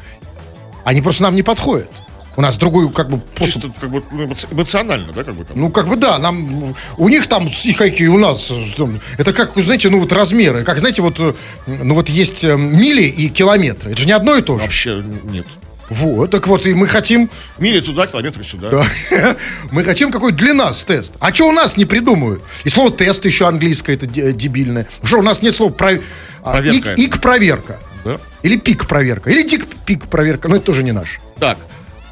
[0.84, 1.88] они просто нам не подходят.
[2.34, 3.62] У нас другой, как бы, способ...
[3.62, 4.02] Чисто, как бы,
[4.50, 5.60] эмоционально, да, как бы там?
[5.60, 6.74] Ну, как бы, да, нам...
[6.96, 8.50] У них там их IQ, у нас...
[8.76, 10.64] Там, это как, знаете, ну, вот размеры.
[10.64, 11.34] Как, знаете, вот, э,
[11.66, 13.92] ну, вот есть э, мили и километры.
[13.92, 14.64] Это же не одно и то же.
[14.64, 15.46] Вообще нет.
[15.90, 17.28] Вот, так вот, и мы хотим...
[17.58, 18.70] Мили туда, километры сюда.
[19.10, 19.36] Да.
[19.70, 21.14] мы хотим какой для нас тест.
[21.20, 22.42] А что у нас не придумают?
[22.64, 24.86] И слово тест еще английское, это дебильное.
[25.02, 26.00] Что у нас нет слова про...
[26.42, 26.94] А, проверка.
[26.94, 27.78] Ик, ик проверка.
[28.04, 28.18] Да?
[28.42, 29.30] Или пик проверка.
[29.30, 30.48] Или дик пик проверка.
[30.48, 31.20] Но это тоже не наш.
[31.38, 31.58] Так,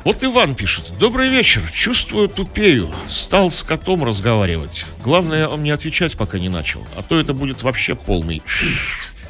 [0.05, 0.93] вот Иван пишет.
[0.99, 1.63] Добрый вечер.
[1.71, 2.89] Чувствую тупею.
[3.07, 4.87] Стал с котом разговаривать.
[5.05, 6.87] Главное, он не отвечать пока не начал.
[6.97, 8.43] А то это будет вообще полный.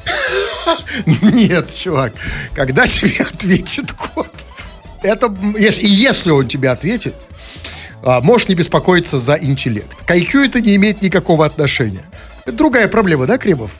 [1.21, 2.13] Нет, чувак.
[2.53, 4.29] Когда тебе ответит кот,
[5.03, 7.15] это, если, если он тебе ответит,
[8.03, 9.95] а, можешь не беспокоиться за интеллект.
[10.05, 12.05] К IQ это не имеет никакого отношения.
[12.45, 13.71] Это другая проблема, да, Кремов?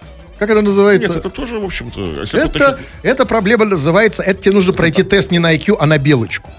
[0.42, 1.10] Как она называется?
[1.10, 2.24] Нет, это тоже, в общем-то...
[2.36, 6.50] Это, эта проблема называется, это тебе нужно пройти тест не на IQ, а на белочку.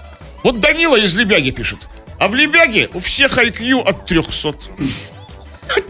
[0.41, 1.89] Вот Данила из Лебяги пишет.
[2.17, 4.53] А в Лебяге у всех IQ от 300.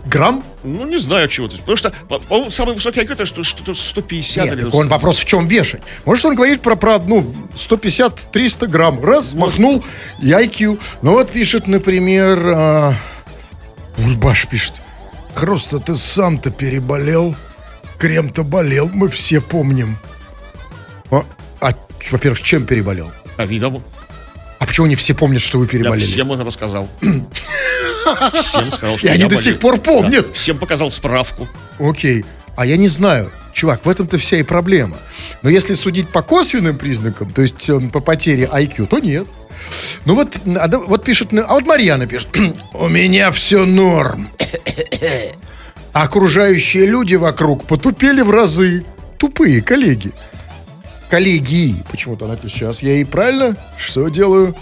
[0.05, 0.43] Грамм?
[0.63, 4.55] Ну, не знаю, чего то Потому что, по-моему, самый высокий IQ это что-то 150 Нет,
[4.55, 4.69] или...
[4.71, 5.83] он вопрос в чем вешать.
[6.05, 9.05] Может, он говорит про, про ну, 150-300 грамм.
[9.05, 9.59] Раз, Может.
[9.59, 9.83] махнул,
[10.19, 10.79] и IQ.
[11.03, 12.39] Ну, вот пишет, например...
[12.55, 12.95] А...
[13.99, 14.81] Бульбаш пишет.
[15.35, 17.35] Просто ты сам-то переболел.
[17.97, 19.97] Крем-то болел, мы все помним.
[21.11, 21.23] А,
[21.61, 21.73] а
[22.11, 23.11] во-первых, чем переболел?
[23.37, 23.81] А видом.
[24.59, 25.99] А почему не все помнят, что вы переболели?
[25.99, 26.89] Я всем это рассказал.
[28.33, 30.27] Всем сказал, что И они до сих пор помнят.
[30.33, 31.47] Всем показал справку.
[31.79, 32.25] Окей.
[32.55, 33.31] А я не знаю.
[33.53, 34.97] Чувак, в этом-то вся и проблема.
[35.41, 39.27] Но если судить по косвенным признакам, то есть э, по потере IQ, то нет.
[40.05, 42.29] Ну вот, а, вот пишет, а вот Марьяна пишет,
[42.73, 44.27] у меня все норм.
[45.93, 48.83] А окружающие люди вокруг потупели в разы.
[49.19, 50.11] Тупые коллеги.
[51.09, 51.75] Коллеги.
[51.91, 54.55] Почему-то пишет, сейчас я и правильно что делаю?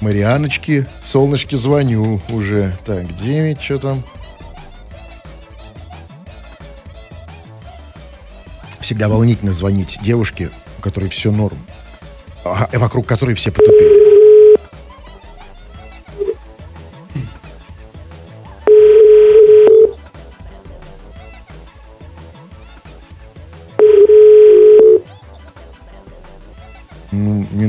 [0.00, 2.76] Марианочки, солнышки звоню уже.
[2.84, 4.02] Так, 9, что там?
[8.80, 11.56] Всегда волнительно звонить девушке, у которой все норм,
[12.44, 14.21] а, вокруг которой все потупели.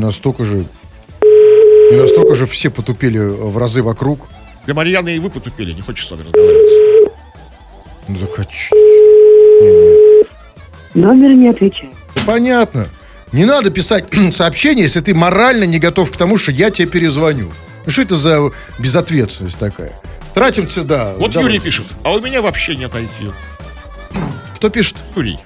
[0.03, 0.65] Настолько же
[1.91, 4.27] не настолько же все потупели в разы вокруг.
[4.65, 7.13] Для Марьяны и вы потупели, не хочешь с вами разговаривать.
[8.07, 8.45] Ну, так
[10.93, 11.93] Номер не отвечает.
[12.25, 12.87] понятно.
[13.31, 17.51] Не надо писать сообщение, если ты морально не готов к тому, что я тебе перезвоню.
[17.85, 19.91] Ну что это за безответственность такая?
[20.33, 21.13] Тратим сюда.
[21.17, 21.49] Вот давай.
[21.49, 23.33] Юрий пишет, а у меня вообще нет IQ.
[24.55, 24.95] Кто пишет?
[25.15, 25.39] Юрий,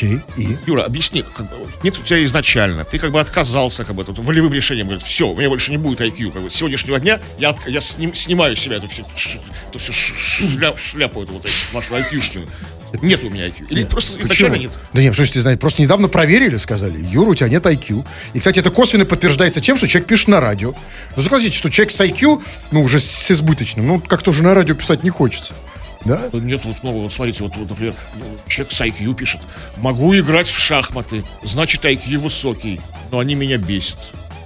[0.00, 0.56] Окей, и?
[0.66, 4.18] Юра, объясни, как бы, нет у тебя изначально, ты как бы отказался как бы тут
[4.18, 7.20] волевым решением, говорит, все, у меня больше не будет IQ, как бы с сегодняшнего дня
[7.38, 9.02] я, отк- я сним- снимаю с себя эту всю,
[9.68, 12.48] эту всю ш- ш- шля- шляпу эту вот эту, вашу IQ-шную.
[13.02, 13.66] Нет у меня IQ.
[13.68, 14.72] Или просто изначально нет.
[14.94, 18.04] Да нет, что ж ты знаешь, просто недавно проверили, сказали, Юра, у тебя нет IQ.
[18.32, 20.74] И, кстати, это косвенно подтверждается тем, что человек пишет на радио.
[21.14, 24.74] Ну, согласитесь, что человек с IQ, ну, уже с избыточным, ну, как-то уже на радио
[24.74, 25.54] писать не хочется.
[26.04, 26.30] Да?
[26.32, 29.40] Нет, вот, ну, вот смотрите, вот, вот, например, ну, человек с IQ пишет,
[29.76, 33.98] могу играть в шахматы, значит IQ высокий, но они меня бесят.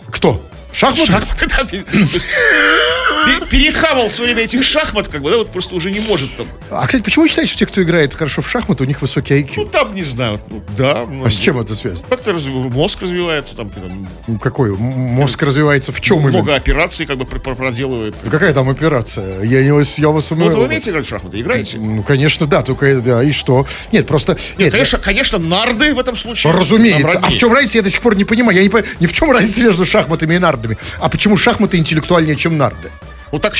[0.06, 0.42] Кто?
[0.74, 1.12] Шахматы?
[1.12, 1.64] Шахматы, да,
[3.48, 6.46] перехавал все время этих шахмат, как бы, да, вот просто уже не может там.
[6.70, 9.34] А, кстати, почему вы считаете, что те, кто играет хорошо в шахматы, у них высокий
[9.34, 9.52] IQ?
[9.56, 11.06] Ну, там, не знаю, ну, да.
[11.08, 12.08] ну, а с чем это связано?
[12.08, 14.76] Как-то мозг развивается, там, там Ну, Какой?
[14.76, 16.30] Мозг развивается в чем именно?
[16.38, 18.16] много операций как бы пр- пр- проделывает.
[18.24, 19.42] Да Какая там операция?
[19.42, 21.40] Я не я вас Ну, вот вы умеете играть в шахматы?
[21.40, 21.78] Играете?
[21.78, 23.66] Ну, конечно, да, только да, и что?
[23.92, 24.36] Нет, просто...
[24.58, 26.52] Нет, Конечно, конечно, нарды в этом случае.
[26.52, 27.18] Разумеется.
[27.22, 28.56] А в чем разница, я до сих пор не понимаю.
[28.56, 30.63] Я не понимаю, ни в чем разница между шахматами и нардами.
[30.98, 32.90] А почему шахматы интеллектуальнее, чем нарды?
[33.30, 33.54] Вот так,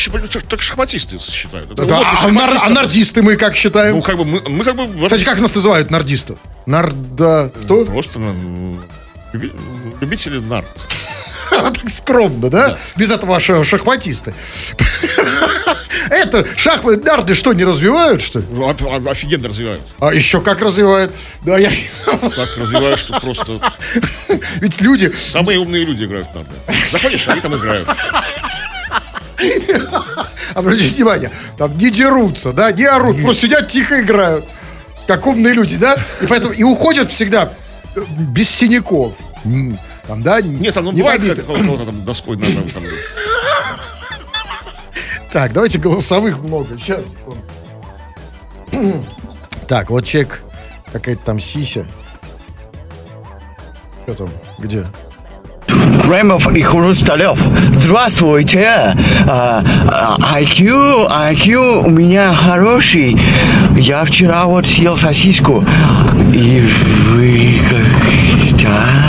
[0.48, 1.72] так шахматисты считают.
[1.72, 3.96] Это Да, а, нар- а нардисты мы как считаем?
[3.96, 4.86] Ну, как бы мы, мы как бы...
[5.04, 6.38] Кстати, как нас называют нардистов?
[6.66, 7.50] Нарда...
[7.64, 7.84] Кто?
[7.84, 8.80] Просто ну,
[9.32, 9.52] люби-
[10.00, 10.68] любители нард.
[11.74, 12.78] Так скромно, да?
[12.96, 14.34] Без этого ша- шахматисты.
[16.10, 18.44] Это шахматы, нарды что, не развивают, что ли?
[18.50, 19.80] Ну, оф- о- Офигенно развивают.
[20.00, 21.12] А еще как развивают?
[21.42, 21.70] Да, я...
[22.06, 23.58] Так развивают, что просто
[24.56, 25.10] Ведь люди...
[25.12, 26.50] самые умные люди играют нарды.
[26.92, 27.88] Заходишь, они там играют.
[30.54, 34.44] Обратите внимание, там не дерутся, да, не орут, просто сидят тихо играют.
[35.06, 35.98] Как умные люди, да?
[36.22, 37.52] И поэтому и уходят всегда
[37.94, 39.14] э, без синяков.
[40.06, 40.40] Там, да?
[40.40, 42.82] Нет, там ну, не бывает, когда кого-то там доской надо там.
[45.32, 46.78] Так, давайте голосовых много.
[46.78, 47.02] Сейчас.
[49.66, 50.42] Так, вот человек,
[50.92, 51.86] какая-то там сися.
[54.04, 54.28] Что там?
[54.58, 54.86] Где?
[56.04, 57.38] Кремов и Хрусталев.
[57.72, 58.94] Здравствуйте.
[59.26, 63.18] А, а, IQ, IQ у меня хороший.
[63.76, 65.64] Я вчера вот съел сосиску.
[66.32, 66.62] И
[67.08, 68.62] вы как...
[68.62, 69.03] Да.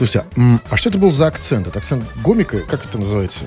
[0.00, 1.66] Слушайте, а, а что это был за акцент?
[1.66, 2.60] Это акцент гомика?
[2.60, 3.44] Как это называется?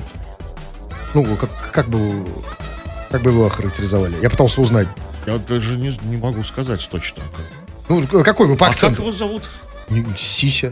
[1.15, 2.27] Ну, как, как бы...
[3.09, 4.13] Как бы его охарактеризовали?
[4.21, 4.87] Я пытался узнать.
[5.25, 7.23] Я даже не, не могу сказать точно.
[7.89, 9.01] Ну, какой вы по А как акценту?
[9.01, 9.49] его зовут?
[10.15, 10.71] Сися.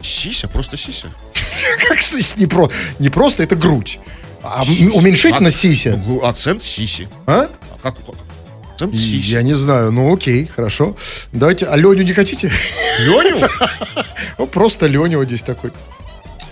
[0.00, 1.12] Сися, просто Сися.
[1.88, 4.00] Как с- не, про, не просто, это грудь.
[4.42, 6.02] А м- уменьшительно А- сися.
[6.24, 7.08] Акцент Сиси.
[7.26, 7.46] А?
[7.72, 7.94] А как?
[8.88, 9.92] Я не знаю.
[9.92, 10.96] Ну, окей, хорошо.
[11.32, 12.50] Давайте, а Леню не хотите?
[12.98, 13.36] Леню?
[14.38, 15.70] Ну, просто Леня вот здесь такой.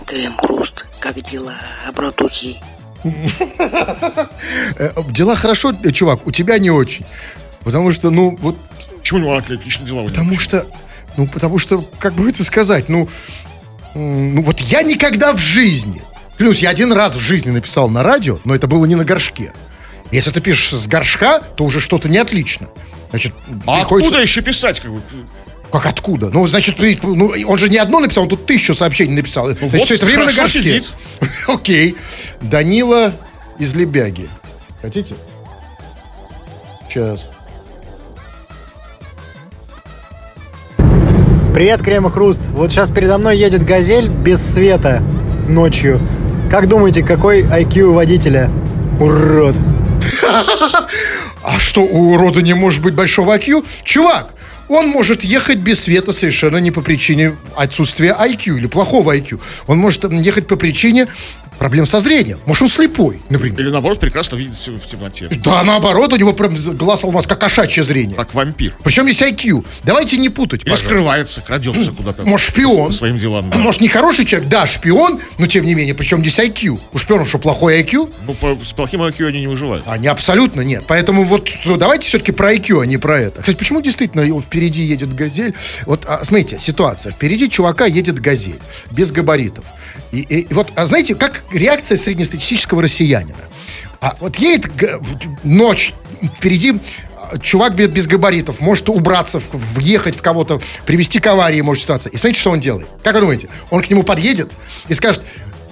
[0.05, 1.53] Крем Хруст, как дела,
[1.95, 2.57] братухи?
[4.77, 7.05] Э, дела хорошо, э, чувак, у тебя не очень.
[7.63, 8.55] Потому что, ну, вот,
[8.99, 10.07] Почему у него отличные дела?
[10.07, 10.65] потому что,
[11.17, 13.09] ну, потому что, как бы это сказать, ну,
[13.95, 16.01] ну, вот я никогда в жизни,
[16.37, 19.53] клянусь, я один раз в жизни написал на радио, но это было не на горшке.
[20.11, 22.67] Если ты пишешь с горшка, то уже что-то не отлично.
[23.11, 23.33] Значит,
[23.65, 24.79] А приходится- откуда еще писать?
[24.79, 25.01] Как бы?
[25.71, 26.29] Как откуда?
[26.29, 29.45] Ну, значит, ну, он же не одно написал, он тут тысячу сообщений написал.
[29.45, 30.61] Значит, Ну вот, все это время на горшке.
[30.63, 30.91] сидит.
[31.47, 31.95] Окей.
[32.41, 33.13] Данила
[33.59, 34.29] из Лебяги.
[34.81, 35.13] Хотите?
[36.89, 37.29] Сейчас.
[41.53, 42.41] Привет, Крем и Хруст.
[42.53, 45.01] Вот сейчас передо мной едет газель без света
[45.47, 45.99] ночью.
[46.49, 48.49] Как думаете, какой IQ у водителя?
[48.99, 49.55] Урод.
[51.43, 53.65] А что, у урода не может быть большого IQ?
[53.83, 54.33] Чувак,
[54.69, 59.39] он может ехать без света совершенно не по причине отсутствия IQ или плохого IQ.
[59.67, 61.07] Он может ехать по причине
[61.59, 62.39] проблем со зрением.
[62.45, 63.59] Может, он слепой, например.
[63.59, 65.27] Или наоборот, прекрасно видит в темноте.
[65.43, 68.15] Да, наоборот, у него прям глаз алмаз, как кошачье зрение.
[68.15, 68.73] Как вампир.
[68.83, 69.65] Причем есть IQ.
[69.83, 70.85] Давайте не путать, Или пожалуйста.
[70.87, 72.23] скрывается, крадется куда-то.
[72.23, 72.87] Может, шпион.
[72.87, 73.49] По своим делам.
[73.49, 73.57] да.
[73.57, 76.79] Может, не хороший человек, да, шпион, но тем не менее, причем здесь IQ.
[76.93, 78.11] У шпионов что, плохой IQ?
[78.25, 79.85] Ну, по- с плохим IQ они не выживают.
[79.99, 80.85] Не абсолютно нет.
[80.87, 83.41] Поэтому вот ну, давайте все-таки про IQ, а не про это.
[83.41, 85.53] Кстати, почему действительно впереди едет газель?
[85.85, 87.11] Вот, а, смотрите, ситуация.
[87.11, 88.59] Впереди чувака едет газель
[88.91, 89.65] без габаритов.
[90.11, 93.35] И, и- и вот, а знаете, как реакция среднестатистического россиянина?
[94.01, 94.67] А вот едет
[95.43, 95.93] ночь,
[96.37, 96.79] впереди
[97.15, 102.11] а, чувак без, габаритов, может убраться, въехать в кого-то, привести к аварии, может ситуация.
[102.11, 102.87] И смотрите, что он делает.
[103.03, 103.49] Как вы думаете?
[103.69, 104.51] Он к нему подъедет
[104.87, 105.21] и скажет,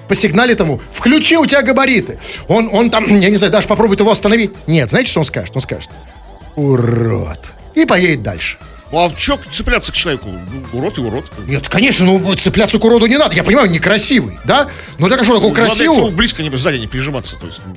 [0.07, 2.19] посигналит ему, включи у тебя габариты.
[2.47, 4.51] Он, он там, я не знаю, даже попробует его остановить.
[4.67, 5.55] Нет, знаете, что он скажет?
[5.55, 5.89] Он скажет,
[6.55, 7.51] Урод.
[7.75, 8.57] И поедет дальше.
[8.91, 10.29] Ну, а что цепляться к человеку?
[10.29, 11.25] Ну, урод и урод.
[11.45, 13.35] Нет, конечно, ну цепляться к уроду не надо.
[13.35, 14.67] Я понимаю, некрасивый, да?
[14.97, 16.09] Ну так что такого нему красивого?
[16.09, 17.35] близко не сзади не прижиматься.
[17.35, 17.75] То есть, ну,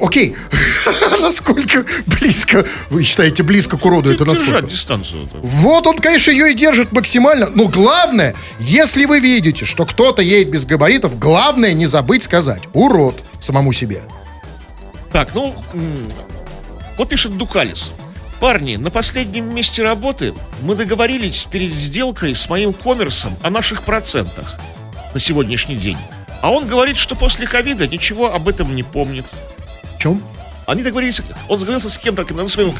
[0.00, 0.34] Окей.
[1.20, 4.52] Насколько близко, вы считаете, близко к уроду это насколько?
[4.52, 5.28] держать дистанцию.
[5.34, 7.50] Вот он, конечно, ее и держит максимально.
[7.54, 13.20] Но главное, если вы видите, что кто-то едет без габаритов, главное не забыть сказать «урод»
[13.40, 14.02] самому себе.
[15.12, 15.54] Так, ну,
[16.96, 17.92] вот пишет Дукалис.
[18.42, 24.58] Парни, на последнем месте работы мы договорились перед сделкой с моим коммерсом о наших процентах
[25.14, 25.96] на сегодняшний день.
[26.40, 29.26] А он говорит, что после ковида ничего об этом не помнит.
[29.94, 30.20] В чем?
[30.66, 32.74] Они договорились, он договорился с кем-то, ну, своим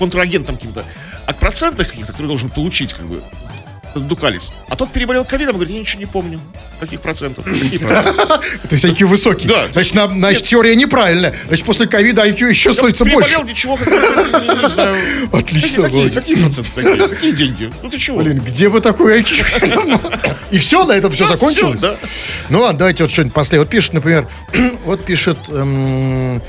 [0.00, 0.84] контрагентом каким-то,
[1.26, 3.22] о процентах каких-то, которые должен получить, как бы,
[3.94, 4.52] Дукалис.
[4.68, 6.40] А тот переболел ковидом, говорит, я ничего не помню.
[6.80, 7.44] Каких процентов?
[7.44, 9.46] То есть IQ высокий.
[9.48, 9.66] Да.
[9.72, 11.34] Значит, на- значит, теория неправильная.
[11.46, 13.52] Значит, после ковида IQ еще становится Переболел, больше.
[13.52, 14.96] ничего, как бы, не, знаю.
[15.32, 17.08] Отлично, Какие, проценты такие?
[17.08, 17.72] Какие деньги?
[17.82, 18.18] Ну ты чего?
[18.22, 20.30] Блин, где бы такой IQ?
[20.50, 21.80] И все, на этом все Да, закончилось?
[21.80, 21.96] да.
[22.50, 23.64] Ну ладно, давайте вот что-нибудь последнее.
[23.64, 24.26] Вот пишет, например,
[24.84, 26.42] вот пишет эм,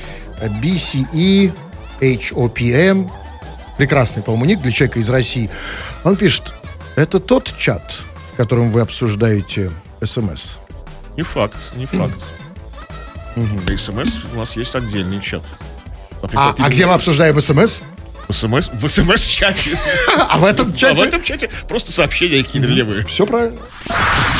[0.62, 1.52] BCE
[2.00, 3.10] HOPM,
[3.78, 5.50] прекрасный, по-моему, ник для человека из России.
[6.04, 6.52] Он пишет,
[6.96, 7.82] это тот чат,
[8.32, 9.70] в котором вы обсуждаете
[10.02, 10.56] СМС.
[11.16, 12.24] Не факт, не факт.
[13.36, 15.42] Для СМС у нас есть отдельный чат.
[16.34, 17.80] А, а где мы обсуждаем СМС?
[18.28, 19.78] В СМС, в СМС-чате.
[20.28, 21.04] А в этом А в чате?
[21.04, 23.04] этом чате просто сообщения какие-то левые.
[23.06, 23.58] Все правильно.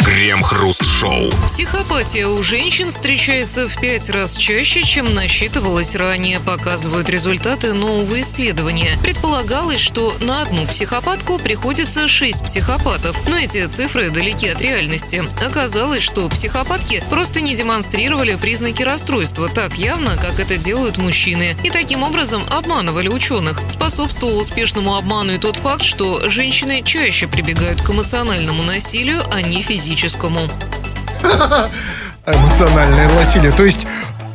[0.05, 1.31] Крем-хруст-шоу.
[1.47, 8.99] Психопатия у женщин встречается в пять раз чаще, чем насчитывалось ранее, показывают результаты нового исследования.
[9.03, 15.25] Предполагалось, что на одну психопатку приходится шесть психопатов, но эти цифры далеки от реальности.
[15.45, 21.71] Оказалось, что психопатки просто не демонстрировали признаки расстройства так явно, как это делают мужчины, и
[21.71, 23.61] таким образом обманывали ученых.
[23.79, 29.61] Способствовал успешному обману и тот факт, что женщины чаще прибегают к эмоциональному насилию, а не
[29.61, 30.41] физическому.
[32.27, 33.53] Эмоциональное насилие.
[33.53, 33.87] То есть,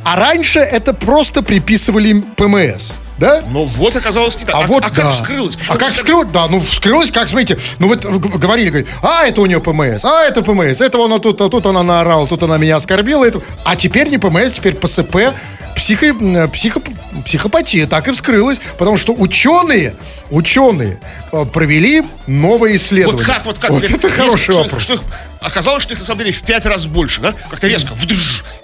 [0.04, 3.42] а раньше это просто приписывали им ПМС, да?
[3.50, 4.54] Но вот оказалось не так.
[4.54, 5.02] А, А, вот а да.
[5.02, 5.56] как вскрылось?
[5.56, 6.28] Почему А как вскрылось?
[6.32, 10.22] Да, ну вскрылось, как, смотрите, ну вот говорили, говорили, а это у нее ПМС, а
[10.22, 13.42] это ПМС, это она тут, а тут она наорала, тут она меня оскорбила, это...
[13.64, 15.16] а теперь не ПМС, теперь ПСП,
[15.76, 16.80] психо, м, психо,
[17.24, 19.94] психопатия, так и вскрылась, потому что ученые,
[20.30, 20.98] ученые
[21.32, 23.24] э, провели новое исследование.
[23.24, 23.70] Вот как, вот как?
[23.70, 24.82] Вот это хороший что- вопрос.
[24.82, 25.02] что их-
[25.42, 27.34] оказалось, что их на самом деле в пять раз больше, да?
[27.50, 27.94] Как-то резко.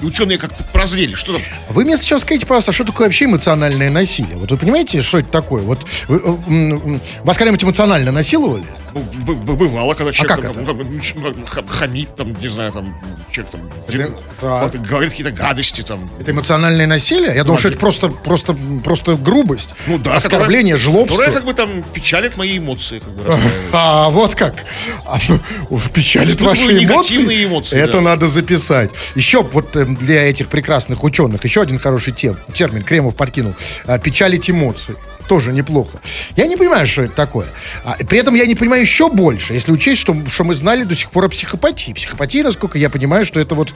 [0.01, 1.15] И ученые как-то прозрели.
[1.15, 1.43] Что там?
[1.71, 4.37] Вы мне сейчас скажите, пожалуйста, а что такое вообще эмоциональное насилие?
[4.37, 5.63] Вот вы понимаете, что это такое?
[5.63, 8.65] Вот вы, э, вас когда-нибудь эмоционально насиловали?
[8.95, 9.01] Ну,
[9.35, 10.73] б- бывало, когда человек как там, это?
[10.73, 12.95] ну, ну, ну, х- хамит, там, не знаю, там,
[13.31, 13.61] человек там,
[14.41, 14.63] так.
[14.73, 16.09] вот, говорит какие-то гадости, там.
[16.19, 17.35] Это эмоциональное насилие?
[17.35, 19.75] Я думал, что это просто, просто, просто грубость.
[19.87, 21.17] Ну да, Оскорбление, которое- жлобство.
[21.17, 23.69] Которое как бы там печалит мои эмоции, как бы расстраивает.
[23.73, 24.55] А, вот как.
[25.05, 25.19] А,
[25.71, 27.75] ну, печалит ваши негативные эмоции.
[27.75, 28.01] эмоции, Это да.
[28.01, 28.91] надо записать.
[29.15, 33.55] Еще вот э, для этих прекрасных ученых, еще один хороший тем, термин Кремов подкинул.
[33.87, 34.97] А, Печалить эмоции.
[35.29, 36.01] Тоже неплохо.
[36.37, 37.47] Я не понимаю, что это такое.
[37.85, 40.95] А, при этом я не понимаю еще больше, если учесть, что, что мы знали до
[40.95, 41.93] сих пор о психопатии.
[41.93, 43.75] Психопатия, насколько я понимаю, что это вот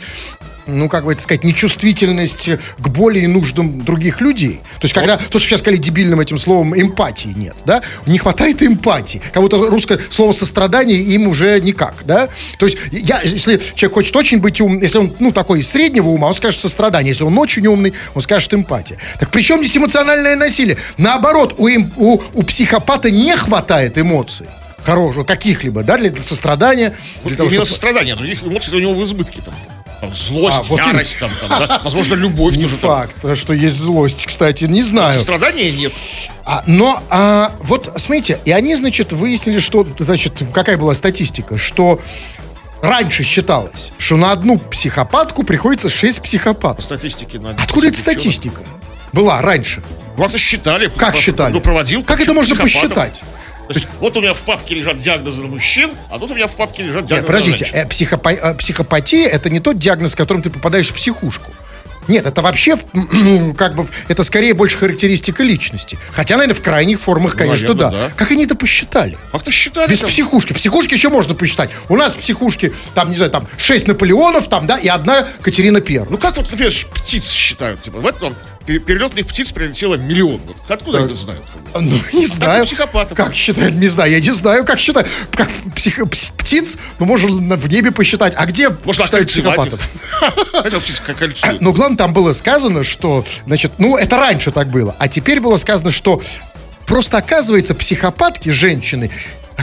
[0.66, 2.48] ну, как бы это сказать, нечувствительность
[2.78, 4.60] к боли и нуждам других людей.
[4.80, 7.82] То есть, когда, то, что сейчас сказали дебильным этим словом, эмпатии нет, да?
[8.06, 9.20] Не хватает эмпатии.
[9.32, 12.28] Как будто русское слово сострадание им уже никак, да?
[12.58, 16.28] То есть, я, если человек хочет очень быть умным, если он, ну, такой среднего ума,
[16.28, 17.10] он скажет сострадание.
[17.10, 18.98] Если он очень умный, он скажет эмпатия.
[19.18, 20.76] Так при чем здесь эмоциональное насилие?
[20.96, 24.46] Наоборот, у, эм- у, у психопата не хватает эмоций.
[24.84, 26.90] Хорошего, каких-либо, да, для, для сострадания.
[26.90, 29.54] Для Вот того, именно чтобы- сострадание, а других эмоций у него в избытке там.
[30.02, 31.80] Там злость, А, вот ярость, там, там, да?
[31.84, 32.90] возможно, любовь Не тоже там.
[32.90, 35.16] факт, что есть злость, кстати, не знаю.
[35.16, 35.92] Страдания нет.
[36.44, 42.00] А, но, а, вот, смотрите, и они, значит, выяснили, что, значит, какая была статистика, что
[42.82, 46.82] раньше считалось, что на одну психопатку приходится 6 психопатов.
[46.82, 48.62] Статистики на Откуда эта статистика?
[49.12, 49.84] Была раньше.
[50.16, 50.90] Как-то считали.
[50.96, 51.52] Как считали?
[51.52, 52.02] Ну, проводил.
[52.02, 52.88] Как это можно психопатов.
[52.90, 53.20] посчитать?
[53.68, 56.46] То есть, вот у меня в папке лежат диагнозы на мужчин, а тут у меня
[56.46, 60.12] в папке лежат Нет, диагнозы подождите, на э, психопа- э, психопатия это не тот диагноз,
[60.12, 61.52] с которым ты попадаешь в психушку.
[62.08, 62.76] Нет, это вообще,
[63.56, 65.98] как бы, это скорее больше характеристика личности.
[66.10, 68.08] Хотя, наверное, в крайних формах, конечно, наверное, да.
[68.08, 68.14] да.
[68.16, 69.16] Как они это посчитали?
[69.30, 69.90] Как-то считали.
[69.90, 70.08] Без там.
[70.08, 70.52] психушки.
[70.52, 71.70] Психушки еще можно посчитать.
[71.88, 75.80] У нас в психушке, там, не знаю, там, 6 Наполеонов, там, да, и одна Катерина
[75.80, 76.10] Первая.
[76.10, 77.82] Ну как вот, например, птиц считают?
[77.82, 78.34] Типа, в этом
[78.66, 80.40] перелетных птиц прилетело миллион.
[80.46, 81.06] Вот откуда Так.
[81.06, 81.42] это знают?
[81.74, 82.64] Ну, не знаю.
[82.64, 83.16] психопатов.
[83.16, 84.12] Как считают, не знаю.
[84.12, 85.08] Я не знаю, как считают.
[85.32, 88.34] Как псих- пс- птиц, ну, можно в небе посчитать.
[88.36, 89.88] А где Можно считают психопатов?
[91.60, 95.56] Но главное, там было сказано, что, значит, ну, это раньше так было, а теперь было
[95.56, 96.20] сказано, что
[96.84, 99.10] Просто оказывается, психопатки, женщины,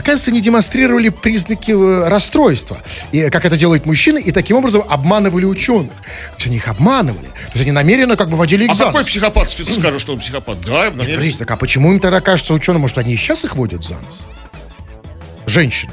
[0.00, 2.78] оказывается, не демонстрировали признаки э, расстройства,
[3.12, 5.92] и, как это делают мужчины, и таким образом обманывали ученых.
[5.92, 7.26] То есть они их обманывали.
[7.26, 9.08] То есть они намеренно как бы водили А за какой нос.
[9.08, 10.60] психопат скажет, что он психопат?
[10.60, 11.06] Да, наверное.
[11.06, 13.94] Подождите, так а почему им тогда кажется ученым, может, они и сейчас их водят за
[13.94, 14.26] нос?
[15.46, 15.92] Женщины.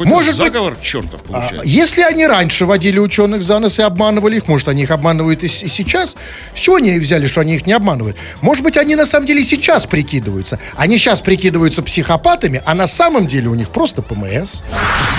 [0.00, 1.60] Какой-то Может быть, заговор чертов а, получается.
[1.66, 5.46] если они раньше водили ученых за нос и обманывали их, может, они их обманывают и,
[5.46, 6.16] и сейчас?
[6.54, 8.16] С чего они взяли, что они их не обманывают?
[8.40, 10.58] Может быть, они на самом деле сейчас прикидываются.
[10.74, 14.62] Они сейчас прикидываются психопатами, а на самом деле у них просто ПМС.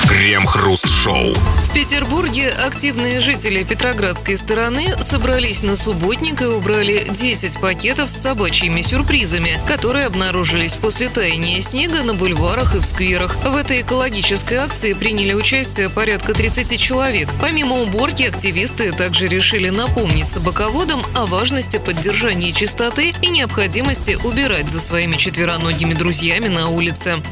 [0.10, 1.36] Крем-хруст-шоу.
[1.72, 8.82] В Петербурге активные жители Петроградской стороны собрались на субботник и убрали 10 пакетов с собачьими
[8.82, 13.38] сюрпризами, которые обнаружились после таяния снега на бульварах и в скверах.
[13.46, 17.30] В этой экологической акции приняли участие порядка 30 человек.
[17.40, 24.82] Помимо уборки, активисты также решили напомнить собаководам о важности поддержания чистоты и необходимости убирать за
[24.82, 27.24] своими четвероногими друзьями на улице.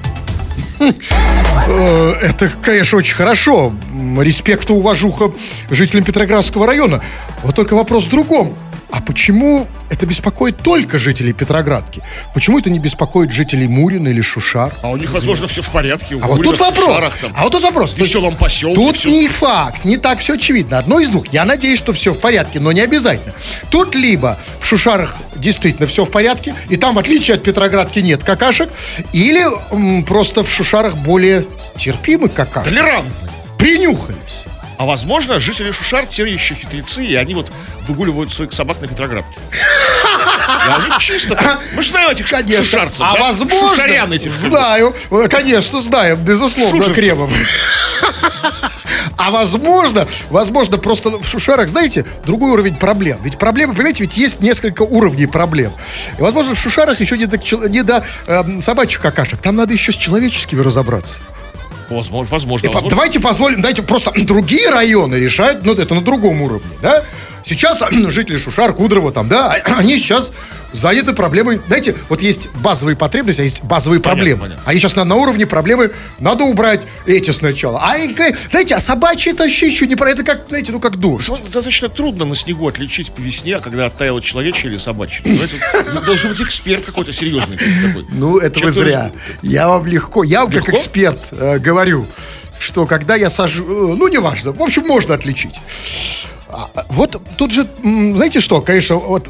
[0.79, 3.73] Э, Это, конечно, очень хорошо.
[4.19, 5.31] Респект и уважуха
[5.69, 7.03] жителям Петроградского района.
[7.43, 8.55] Вот только вопрос в другом.
[8.91, 12.01] А почему это беспокоит только жителей Петроградки?
[12.33, 14.73] Почему это не беспокоит жителей Мурина или Шушар?
[14.81, 16.15] А у них, возможно, все в порядке.
[16.15, 16.95] у А вот тут вопрос.
[16.95, 17.31] Шарах там.
[17.37, 17.93] А вот тут вопрос.
[17.93, 19.09] В веселом поселке Тут всё.
[19.09, 20.79] не факт, не так все очевидно.
[20.79, 21.27] Одно из двух.
[21.27, 23.33] Я надеюсь, что все в порядке, но не обязательно.
[23.69, 28.23] Тут либо в Шушарах действительно все в порядке, и там, в отличие от Петроградки, нет
[28.23, 28.69] какашек,
[29.13, 31.45] или м, просто в Шушарах более
[31.77, 32.69] терпимы какашки.
[32.69, 33.11] Толерантны.
[33.59, 34.43] Принюхались.
[34.79, 37.51] А возможно, жители Шушар те еще хитрецы, и они вот
[37.85, 39.37] выгуливают своих собак на Петроградке.
[39.51, 41.59] И у них чисто.
[41.73, 42.63] Мы же знаем этих Конечно.
[42.63, 43.19] шушарцев, а да?
[43.19, 44.31] возможно, Шушарян этих.
[44.31, 46.95] знаю, Э, конечно, знаю, безусловно, Шушерцев.
[46.95, 47.29] Кремов.
[49.17, 53.19] А возможно, возможно, просто в Шушарах, знаете, другой уровень проблем.
[53.21, 55.73] Ведь проблемы, понимаете, ведь есть несколько уровней проблем.
[56.17, 59.41] И, возможно, в Шушарах еще не до, не до эм, собачьих какашек.
[59.41, 61.15] Там надо еще с человеческими разобраться.
[61.89, 62.65] Возможно, возможно.
[62.65, 62.89] И возможно.
[62.89, 67.03] давайте позволим, дайте просто другие районы решают, ну, это на другом уровне, да?
[67.45, 70.31] Сейчас жители Шушар, Кудрово там, да, они сейчас
[70.73, 74.41] заняты проблемой, знаете, вот есть базовые потребности, а есть базовые Понятно, проблемы.
[74.41, 74.63] понятно.
[74.65, 77.79] Они сейчас на, на уровне проблемы, надо убрать эти сначала.
[77.83, 77.97] А,
[78.51, 81.23] знаете, а собачьи это вообще еще не про, это как, знаете, ну, как дождь.
[81.23, 85.23] Что Достаточно трудно на снегу отличить по весне, когда оттаяло человечье или собачье.
[85.93, 87.57] Вот Должен быть эксперт какой-то серьезный.
[88.09, 89.11] Ну, это вы зря.
[89.41, 92.05] Я вам легко, я вам как эксперт э, говорю,
[92.59, 95.59] что когда я сажу, э, ну, неважно, в общем, можно отличить.
[96.59, 99.29] А, а, Вот тут же, знаете что, конечно, вот,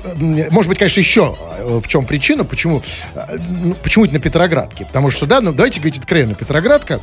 [0.52, 2.82] может быть, конечно, еще э, в чем причина, почему,
[3.14, 4.86] э, ну, почему это на Петроградке.
[4.86, 7.00] Потому что, да, ну, давайте говорить откровенно, Петроградка,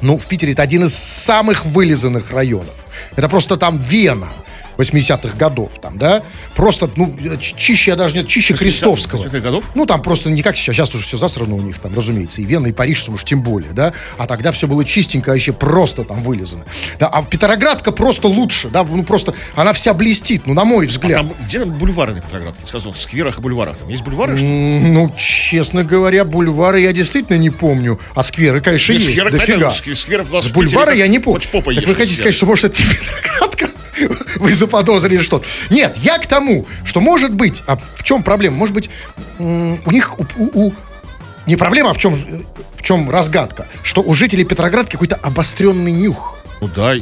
[0.00, 2.74] ну, в Питере это один из самых вылизанных районов.
[3.16, 4.28] Это просто там Вена
[4.78, 6.22] 80-х годов, там, да?
[6.54, 9.22] Просто, ну, чище, я даже нет, чище Крестовского.
[9.24, 9.64] 80-х годов?
[9.74, 12.44] Ну, там просто не как сейчас, сейчас уже все засрано у них, там, разумеется, и
[12.44, 13.92] Вена, и Париж, уж тем более, да?
[14.18, 16.64] А тогда все было чистенько, вообще просто там вылизано.
[16.98, 20.88] Да, а Петроградка просто лучше, да, ну, просто она вся блестит, ну, на мой А
[20.88, 21.18] взгляд.
[21.18, 22.60] там, где там бульвары на Петроградке?
[22.66, 23.76] Сказал, в скверах и бульварах.
[23.78, 24.50] Там есть бульвары, что ли?
[24.80, 27.98] Ну, честно говоря, бульвары я действительно не помню.
[28.14, 29.12] А скверы, конечно, Нет, есть.
[29.12, 29.68] скверы, дофига.
[29.68, 31.40] ск- скверов у нас С в бульвара я не помню.
[31.40, 33.61] так вы хотите сказать, что может это Петроградка?
[34.42, 35.46] Вы заподозрили что-то.
[35.70, 38.56] Нет, я к тому, что может быть, а в чем проблема?
[38.56, 38.90] Может быть,
[39.38, 40.74] у них, у, у- у-
[41.46, 42.44] не проблема, а в чем,
[42.76, 43.68] в чем разгадка?
[43.84, 46.94] Что у жителей Петроградки какой-то обостренный нюх Ну да,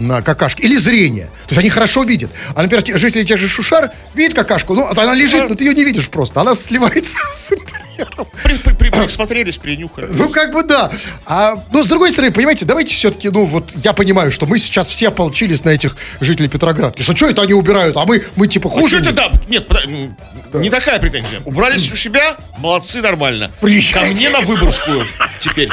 [0.00, 0.62] на какашке.
[0.62, 1.26] Или зрение.
[1.26, 2.30] То есть они хорошо видят.
[2.54, 5.74] А, например, те- жители тех же Шушар видят какашку, ну, она лежит, но ты ее
[5.74, 6.40] не видишь просто.
[6.40, 8.26] Она сливается с интерьером.
[8.42, 10.06] при, при, при- присмотрелись, принюхали.
[10.10, 10.90] Ну, как бы да.
[11.26, 14.88] А, но с другой стороны, понимаете, давайте все-таки, ну, вот я понимаю, что мы сейчас
[14.88, 17.02] все ополчились на этих жителей Петроградки.
[17.02, 17.96] Что, что это они убирают?
[17.96, 19.00] А мы, мы типа А хуже.
[19.00, 19.32] что это да?
[19.48, 20.16] Нет, пода- м,
[20.54, 21.40] не такая претензия.
[21.44, 23.50] Убрались у себя, молодцы, нормально.
[23.60, 24.08] Приезжайте.
[24.08, 25.06] Ко мне на Выборгскую
[25.40, 25.70] теперь.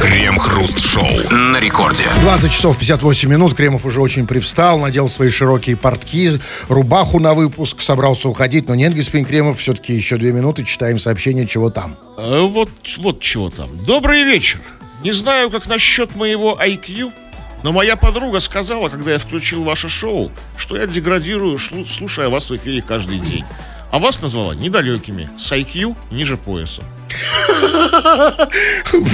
[0.00, 2.04] Крем-хруст-шоу на рекорде.
[2.22, 3.54] 20 часов 58 минут.
[3.54, 8.66] Кремов уже очень привстал, надел свои широкие портки, рубаху на выпуск, собрался уходить.
[8.68, 11.96] Но нет, господин Кремов, все-таки еще две минуты, читаем сообщение, чего там.
[12.16, 13.68] А Вот, вот чего там.
[13.84, 14.60] Добрый вечер.
[15.02, 17.12] Не знаю, как насчет моего IQ,
[17.62, 22.56] но моя подруга сказала, когда я включил ваше шоу, что я деградирую, слушая вас в
[22.56, 23.44] эфире каждый день.
[23.92, 26.82] А вас назвала недалекими, с IQ ниже пояса.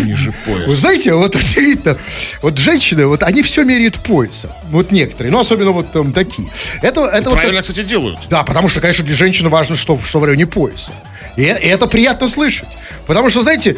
[0.04, 0.76] Ниже Вы пояса.
[0.76, 1.96] знаете, вот удивительно,
[2.42, 4.50] вот женщины, вот они все меряют поясом.
[4.70, 6.48] Вот некоторые, ну, особенно вот там такие.
[6.82, 8.18] Это, это вот Правильно, кстати, делают.
[8.28, 10.92] Да, потому что, конечно, для женщины важно, что, что в районе пояса.
[11.36, 12.68] И, и это приятно слышать.
[13.06, 13.76] Потому что, знаете,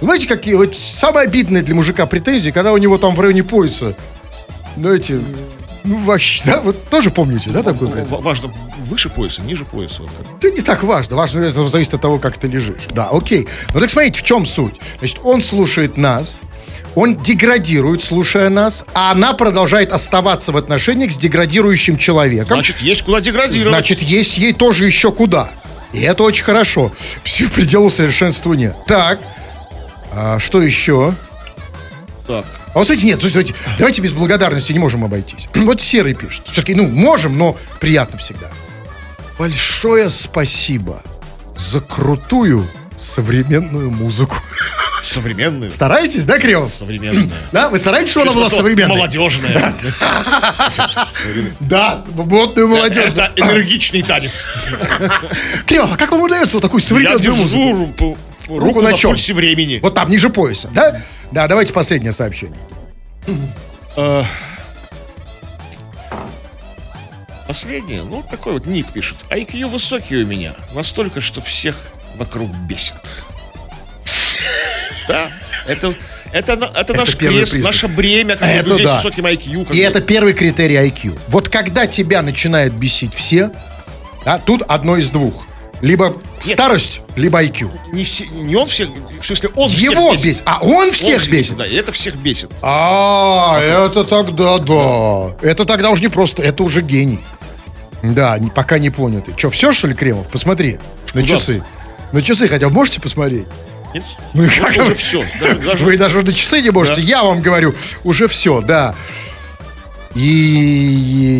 [0.00, 3.94] знаете, какие вот самые обидные для мужика претензии, когда у него там в районе пояса,
[4.76, 5.20] знаете,
[5.84, 8.06] вообще, да, вот тоже помните, да, такой бред?
[8.08, 10.02] В- Важно выше пояса, ниже пояса.
[10.38, 11.16] Это не так важно.
[11.16, 12.82] Важно, это зависит от того, как ты лежишь.
[12.94, 13.48] Да, окей.
[13.74, 14.74] Ну так смотрите, в чем суть?
[14.98, 16.40] Значит, он слушает нас,
[16.94, 22.56] он деградирует, слушая нас, а она продолжает оставаться в отношениях с деградирующим человеком.
[22.58, 23.64] Значит, есть куда деградировать.
[23.68, 25.50] Значит, есть ей тоже еще куда.
[25.92, 26.92] И это очень хорошо.
[27.24, 28.74] Все предела совершенству нет.
[28.86, 29.18] Так,
[30.12, 31.14] а что еще?
[32.26, 32.44] Так.
[32.74, 35.48] А вот, кстати, нет, слушайте, давайте, давайте без благодарности не можем обойтись.
[35.54, 36.42] Вот Серый пишет.
[36.50, 38.48] Все-таки, ну, можем, но приятно всегда.
[39.38, 41.02] Большое спасибо
[41.56, 42.66] за крутую
[42.98, 44.36] современную музыку.
[45.02, 45.68] Современная.
[45.68, 46.72] Стараетесь, да, Кремов?
[46.72, 47.28] Современная.
[47.50, 48.96] Да, вы стараетесь, чтобы она была современной?
[48.96, 49.74] Молодежная.
[51.58, 53.10] Да, модную молодежь.
[53.12, 54.48] Это энергичный танец.
[55.66, 57.58] Кремов, а как вам удается вот такую современную музыку?
[57.58, 58.16] держу
[58.48, 59.10] ру- руку на на чем?
[59.10, 59.80] пульсе времени.
[59.82, 61.02] Вот там, ниже пояса, да?
[61.32, 62.58] Да, давайте последнее сообщение.
[63.96, 64.24] Э,
[67.46, 69.16] Последнее, ну, такой вот ник пишет.
[69.28, 71.76] IQ высокий у меня, настолько, что всех
[72.16, 72.94] вокруг бесит.
[75.08, 75.30] Да,
[75.66, 75.94] это,
[76.32, 77.64] это, на- это, наш крест, признак.
[77.64, 78.92] наше бремя, как Это людей да.
[79.00, 79.64] с высоким IQ.
[79.66, 79.84] как И бы.
[79.84, 81.18] это первый критерий IQ.
[81.28, 83.50] Вот когда тебя начинает бесить все,
[84.24, 85.44] да, тут одно из двух.
[85.82, 87.68] Либо старость, либо IQ.
[87.92, 88.06] не,
[88.44, 88.88] не он всех,
[89.20, 90.24] в смысле, он всех Его бесит.
[90.26, 91.56] бесит, а он Он всех бесит.
[91.56, 92.50] Да, и это всех бесит.
[92.62, 95.36] А, это тогда да.
[95.42, 97.18] Это тогда уже не просто, это уже гений.
[98.02, 99.34] Да, не- пока не понятый.
[99.36, 100.28] Че, все, что ли, Кремов?
[100.28, 100.78] Посмотри
[101.14, 101.26] на Куда?
[101.36, 101.62] часы.
[102.12, 103.46] На часы хотя бы можете посмотреть?
[103.92, 104.04] Нет?
[104.34, 105.24] Ну и как уже вы- все.
[105.40, 107.06] Даже, даже- Вы даже на часы не можете, Да.
[107.08, 107.74] я вам говорю,
[108.04, 108.94] уже все, да.
[110.14, 110.20] И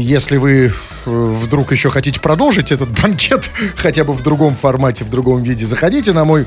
[0.05, 0.73] если вы
[1.05, 6.13] вдруг еще хотите продолжить этот банкет, хотя бы в другом формате, в другом виде, заходите
[6.13, 6.47] на мой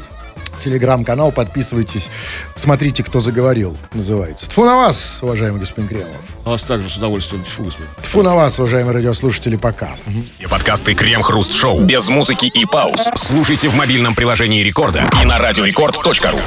[0.60, 2.10] телеграм-канал, подписывайтесь,
[2.56, 4.50] смотрите, кто заговорил, называется.
[4.50, 6.16] Тфу на вас, уважаемый господин Кремов.
[6.46, 7.70] А Вас также с удовольствием тьфу.
[8.02, 9.96] Тфу на вас, уважаемые радиослушатели, пока.
[10.36, 13.10] Все подкасты Крем-Хруст Шоу без музыки и пауз.
[13.16, 16.40] Слушайте в мобильном приложении Рекорда и на радиорекорд.ру.